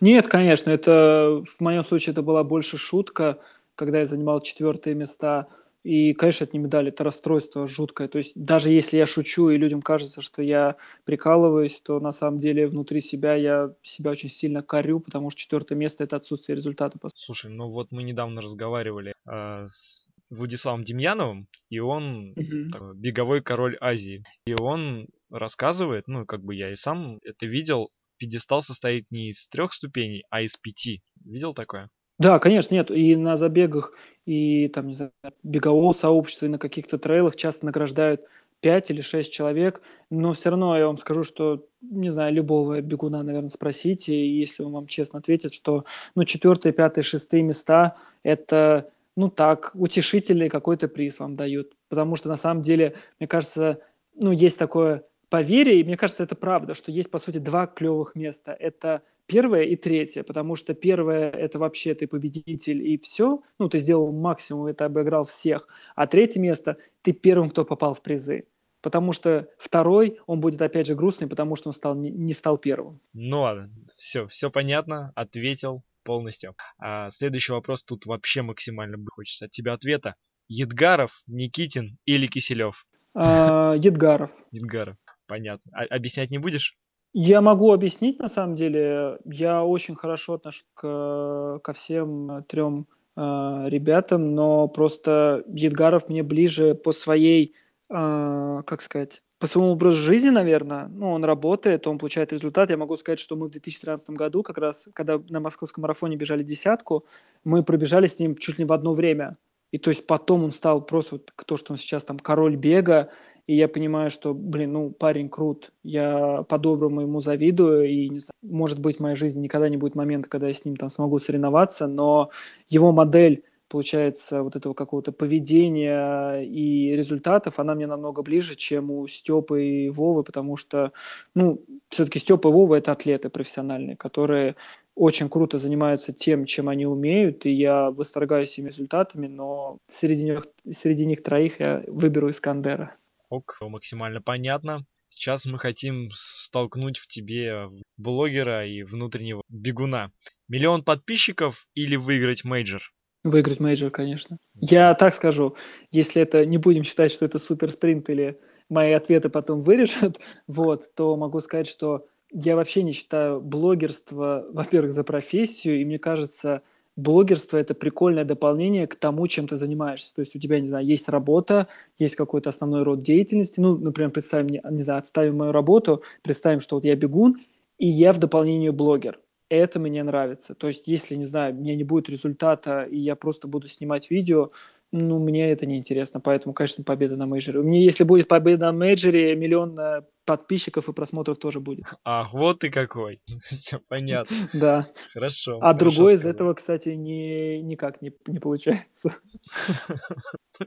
[0.00, 3.38] нет, конечно, это в моем случае это была больше шутка.
[3.74, 5.46] когда я занимал четвертые места.
[5.84, 8.08] И, конечно, это не медаль, это расстройство жуткое.
[8.08, 10.74] То есть даже если я шучу, и людям кажется, что я
[11.04, 15.76] прикалываюсь, то на самом деле внутри себя я себя очень сильно корю, потому что четвертое
[15.76, 16.98] место– это отсутствие результата.
[17.14, 22.70] Слушай, ну вот мы недавно разговаривали э, с Владиславом Демьяновым, и он Мгм.
[22.70, 24.24] такой беговой король Азии.
[24.46, 29.48] И он рассказывает, ну, как бы я и сам это видел, пьедестал состоит не из
[29.48, 31.02] трех ступеней, а из пяти.
[31.24, 31.88] Видел такое?
[32.18, 32.90] Да, конечно, нет.
[32.90, 33.92] И на забегах,
[34.26, 35.12] и там, не знаю,
[35.42, 38.22] бегового сообщества, и на каких-то трейлах часто награждают
[38.60, 39.82] 5 или 6 человек.
[40.10, 44.64] Но все равно я вам скажу, что, не знаю, любого бегуна, наверное, спросите, и если
[44.64, 45.84] он вам честно ответит, что,
[46.16, 51.72] ну, четвертые, пятые, шестые места– это, ну, так, утешительный какой-то приз вам дают.
[51.88, 53.78] Потому что, на самом деле, мне кажется,
[54.16, 58.14] ну, есть такое поверие, и мне кажется, это правда, что есть, по сути, два клевых
[58.14, 58.52] места.
[58.52, 63.78] Это первое и третье, потому что первое– это вообще ты победитель и все, ну, ты
[63.78, 68.46] сделал максимум, ты обыграл всех, а третье место– ты первым, кто попал в призы.
[68.80, 72.58] Потому что второй, он будет опять же грустный, потому что он стал, не, не стал
[72.58, 73.00] первым.
[73.12, 76.54] Ну ладно, все, все понятно, ответил полностью.
[76.78, 80.14] А следующий вопрос тут вообще максимально хочется от тебя ответа.
[80.48, 82.86] Едгаров, Никитин или Киселев?
[83.14, 84.30] А, Едгаров.
[84.52, 84.96] Едгаров,
[85.28, 85.70] понятно.
[85.72, 86.76] А, объяснять не будешь?
[87.12, 89.18] Я могу объяснить, на самом деле.
[89.24, 93.20] Я очень хорошо отношусь к, ко всем трем э,
[93.68, 97.54] ребятам, но просто Едгаров мне ближе по своей,
[97.90, 100.88] э, как сказать, по своему образу жизни, наверное.
[100.88, 102.70] Ну, он работает, он получает результат.
[102.70, 106.42] Я могу сказать, что мы в 2013 году, как раз, когда на московском марафоне бежали
[106.42, 107.06] десятку,
[107.44, 109.36] мы пробежали с ним чуть ли не в одно время.
[109.70, 113.10] И то есть потом он стал просто вот то, что он сейчас там король бега,
[113.48, 118.32] и я понимаю, что, блин, ну, парень крут, я по-доброму ему завидую, и, не знаю,
[118.42, 121.18] может быть, в моей жизни никогда не будет момента, когда я с ним там смогу
[121.18, 122.28] соревноваться, но
[122.68, 129.06] его модель, получается, вот этого какого-то поведения и результатов, она мне намного ближе, чем у
[129.06, 130.92] Степы и Вовы, потому что,
[131.34, 134.56] ну, все-таки Степа и Вова– это атлеты профессиональные, которые
[134.94, 140.46] очень круто занимаются тем, чем они умеют, и я восторгаюсь ими результатами, но среди них,
[140.70, 142.94] среди них троих я выберу Искандера.
[143.28, 144.84] Ок, максимально понятно.
[145.08, 150.12] Сейчас мы хотим столкнуть в тебе блогера и внутреннего бегуна.
[150.48, 152.82] Миллион подписчиков или выиграть мейджор?
[153.24, 154.38] Выиграть мейджор, конечно.
[154.54, 155.56] Я так скажу,
[155.90, 160.94] если это не будем считать, что это супер спринт или мои ответы потом вырежут, вот,
[160.94, 166.62] то могу сказать, что я вообще не считаю блогерство, во-первых, за профессию, и мне кажется,
[166.98, 170.14] блогерство– это прикольное дополнение к тому, чем ты занимаешься.
[170.14, 173.60] То есть у тебя, не знаю, есть работа, есть какой-то основной род деятельности.
[173.60, 177.36] Ну, например, представим, не, не знаю, отставим мою работу, представим, что вот я бегун,
[177.78, 179.20] и я в дополнение блогер.
[179.48, 180.54] Это мне нравится.
[180.54, 184.10] То есть если, не знаю, у меня не будет результата, и я просто буду снимать
[184.10, 184.50] видео,
[184.90, 187.60] ну, мне это не интересно, поэтому, конечно, победа на мейджоре.
[187.60, 191.86] У меня, если будет победа на мейджоре, миллион э, подписчиков и просмотров тоже будет.
[192.04, 193.22] Ах, вот ты какой.
[193.40, 194.36] Все понятно.
[194.52, 194.86] Да.
[195.14, 195.58] Хорошо.
[195.62, 199.14] А другой из этого, кстати, не, никак не, не получается.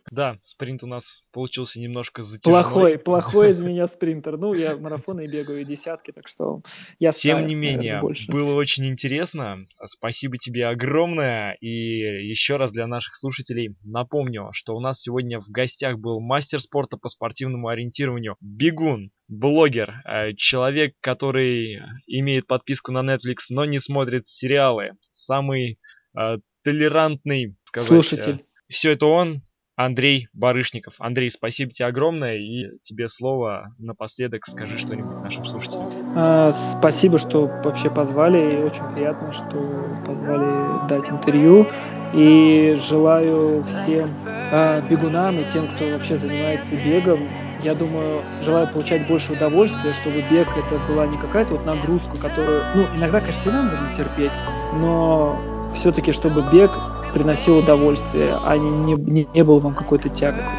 [0.09, 2.63] Да, спринт у нас получился немножко затяжной.
[2.63, 4.37] Плохой, плохой из меня спринтер.
[4.37, 6.61] Ну, я марафоны бегаю и десятки, так что
[6.97, 8.31] я Тем не менее, больше.
[8.31, 9.65] было очень интересно.
[9.83, 11.57] Спасибо тебе огромное.
[11.59, 16.61] И еще раз для наших слушателей напомню, что у нас сегодня в гостях был мастер
[16.61, 23.79] спорта по спортивному ориентированию, бегун, блогер, э, человек, который имеет подписку на Netflix, но не
[23.79, 25.79] смотрит сериалы, самый
[26.19, 28.45] э, толерантный, сказать, Слушатель.
[28.67, 29.41] все это он,
[29.77, 30.95] Андрей Барышников.
[30.99, 35.91] Андрей, спасибо тебе огромное, и тебе слово напоследок скажи что-нибудь нашим слушателям.
[36.15, 41.67] А, Спасибо, что вообще позвали, и очень приятно, что позвали дать интервью.
[42.13, 47.29] И желаю всем а, бегунам и тем, кто вообще занимается бегом,
[47.63, 52.63] я думаю, желаю получать больше удовольствия, чтобы бег это была не какая-то вот нагрузка, которую,
[52.75, 54.31] ну, иногда, конечно, всегда нужно терпеть,
[54.73, 55.39] но
[55.75, 56.71] все-таки, чтобы бег
[57.13, 60.57] приносил удовольствие, а не, не, не был вам какой-то тяготой.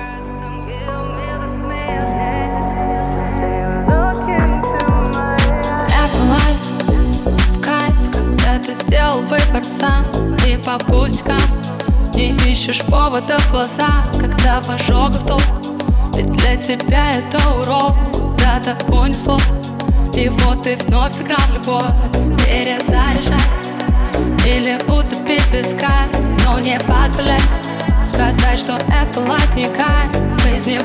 [5.88, 6.60] Это лайф,
[7.24, 10.04] в кайф, когда ты сделал выбор сам
[10.46, 11.40] И по пустякам
[12.14, 15.71] не ищешь повода в глаза Когда в ожогах толк,
[16.14, 17.94] ведь для тебя это урок.
[18.12, 19.38] Куда-то унесло,
[20.14, 21.84] и вот ты вновь сыграл любовь.
[22.44, 23.40] Перезаряжай.
[24.44, 26.06] Или утопить песка
[26.44, 27.40] Но не позволяй
[28.04, 30.10] сказать, что это лайф не кайф.
[30.44, 30.80] Бытие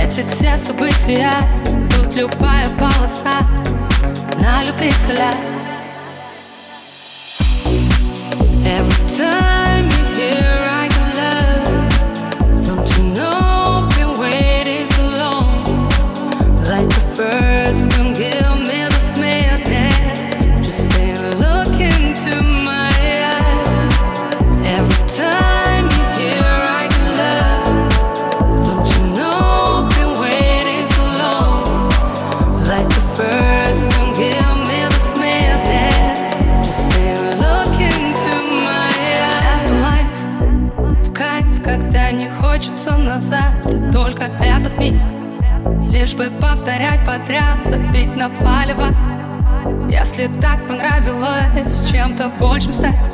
[0.00, 1.30] эти все события.
[1.90, 3.40] Тут любая полоса
[4.38, 5.32] на любителя.
[8.66, 9.73] Every time
[50.40, 53.10] так понравилось Чем-то большим стать.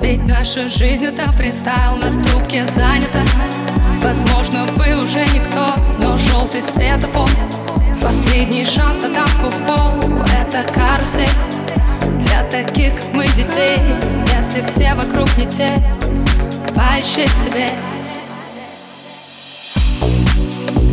[0.00, 3.20] Ведь наша жизнь это фристайл На трубке занята.
[4.02, 7.28] Возможно вы уже никто Но желтый светофор.
[8.02, 11.28] Последний шанс на тапку в пол Это карусель.
[12.20, 13.78] Для таких, как мы, детей
[14.36, 15.70] Если все вокруг не те
[16.74, 17.70] Поищи себе.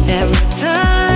[0.10, 1.07] Every time